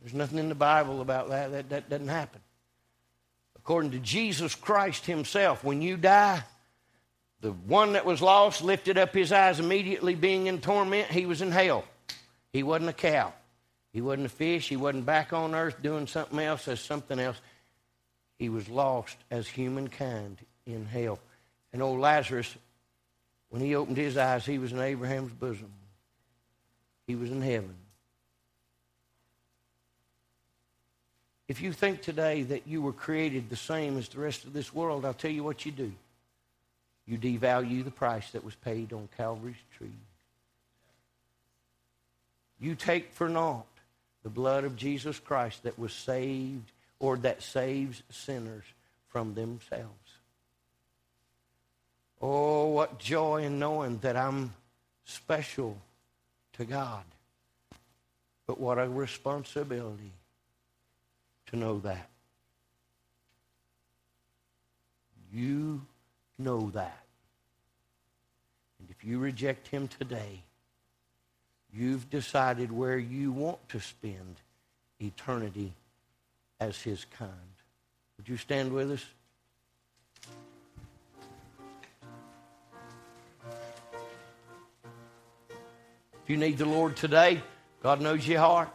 There's 0.00 0.14
nothing 0.14 0.38
in 0.38 0.48
the 0.48 0.54
Bible 0.54 1.00
about 1.00 1.30
that. 1.30 1.52
That, 1.52 1.68
that 1.70 1.90
doesn't 1.90 2.08
happen. 2.08 2.40
According 3.64 3.92
to 3.92 3.98
Jesus 3.98 4.54
Christ 4.54 5.06
Himself, 5.06 5.64
when 5.64 5.80
you 5.80 5.96
die, 5.96 6.44
the 7.40 7.52
one 7.52 7.94
that 7.94 8.04
was 8.04 8.20
lost 8.20 8.62
lifted 8.62 8.98
up 8.98 9.14
his 9.14 9.32
eyes 9.32 9.58
immediately, 9.58 10.14
being 10.14 10.48
in 10.48 10.60
torment. 10.60 11.08
He 11.08 11.24
was 11.24 11.40
in 11.40 11.50
hell. 11.50 11.84
He 12.52 12.62
wasn't 12.62 12.90
a 12.90 12.94
cow. 12.94 13.32
He 13.92 14.02
wasn't 14.02 14.26
a 14.26 14.30
fish. 14.30 14.68
He 14.68 14.76
wasn't 14.76 15.06
back 15.06 15.32
on 15.32 15.54
earth 15.54 15.82
doing 15.82 16.06
something 16.06 16.38
else 16.38 16.68
as 16.68 16.80
something 16.80 17.18
else. 17.18 17.38
He 18.38 18.50
was 18.50 18.68
lost 18.68 19.16
as 19.30 19.46
humankind 19.46 20.38
in 20.66 20.84
hell. 20.84 21.18
And 21.72 21.82
old 21.82 22.00
Lazarus, 22.00 22.54
when 23.48 23.62
he 23.62 23.74
opened 23.74 23.96
his 23.96 24.16
eyes, 24.16 24.44
he 24.44 24.58
was 24.58 24.72
in 24.72 24.80
Abraham's 24.80 25.32
bosom. 25.32 25.70
He 27.06 27.14
was 27.14 27.30
in 27.30 27.40
heaven. 27.40 27.76
If 31.46 31.60
you 31.60 31.72
think 31.72 32.00
today 32.00 32.42
that 32.44 32.66
you 32.66 32.80
were 32.80 32.92
created 32.92 33.50
the 33.50 33.56
same 33.56 33.98
as 33.98 34.08
the 34.08 34.20
rest 34.20 34.44
of 34.44 34.52
this 34.52 34.72
world, 34.72 35.04
I'll 35.04 35.12
tell 35.12 35.30
you 35.30 35.44
what 35.44 35.66
you 35.66 35.72
do. 35.72 35.92
You 37.06 37.18
devalue 37.18 37.84
the 37.84 37.90
price 37.90 38.30
that 38.30 38.44
was 38.44 38.54
paid 38.54 38.92
on 38.92 39.08
Calvary's 39.16 39.56
tree. 39.76 39.92
You 42.58 42.74
take 42.74 43.12
for 43.12 43.28
naught 43.28 43.66
the 44.22 44.30
blood 44.30 44.64
of 44.64 44.76
Jesus 44.76 45.18
Christ 45.18 45.64
that 45.64 45.78
was 45.78 45.92
saved 45.92 46.72
or 46.98 47.18
that 47.18 47.42
saves 47.42 48.02
sinners 48.10 48.64
from 49.08 49.34
themselves. 49.34 49.92
Oh, 52.22 52.68
what 52.68 52.98
joy 52.98 53.42
in 53.42 53.58
knowing 53.58 53.98
that 53.98 54.16
I'm 54.16 54.54
special 55.04 55.76
to 56.54 56.64
God. 56.64 57.04
But 58.46 58.58
what 58.58 58.78
a 58.78 58.88
responsibility 58.88 60.12
to 61.54 61.60
know 61.60 61.78
that. 61.80 62.08
You 65.32 65.82
know 66.38 66.70
that. 66.70 67.04
And 68.78 68.90
if 68.90 69.04
you 69.04 69.18
reject 69.18 69.68
him 69.68 69.88
today, 69.88 70.42
you've 71.72 72.10
decided 72.10 72.70
where 72.70 72.98
you 72.98 73.32
want 73.32 73.68
to 73.70 73.80
spend 73.80 74.36
eternity 75.00 75.72
as 76.60 76.80
his 76.82 77.04
kind. 77.18 77.30
Would 78.16 78.28
you 78.28 78.36
stand 78.36 78.72
with 78.72 78.92
us? 78.92 79.04
If 86.22 86.30
you 86.30 86.36
need 86.36 86.58
the 86.58 86.66
Lord 86.66 86.96
today, 86.96 87.42
God 87.82 88.00
knows 88.00 88.26
your 88.26 88.40
heart. 88.40 88.62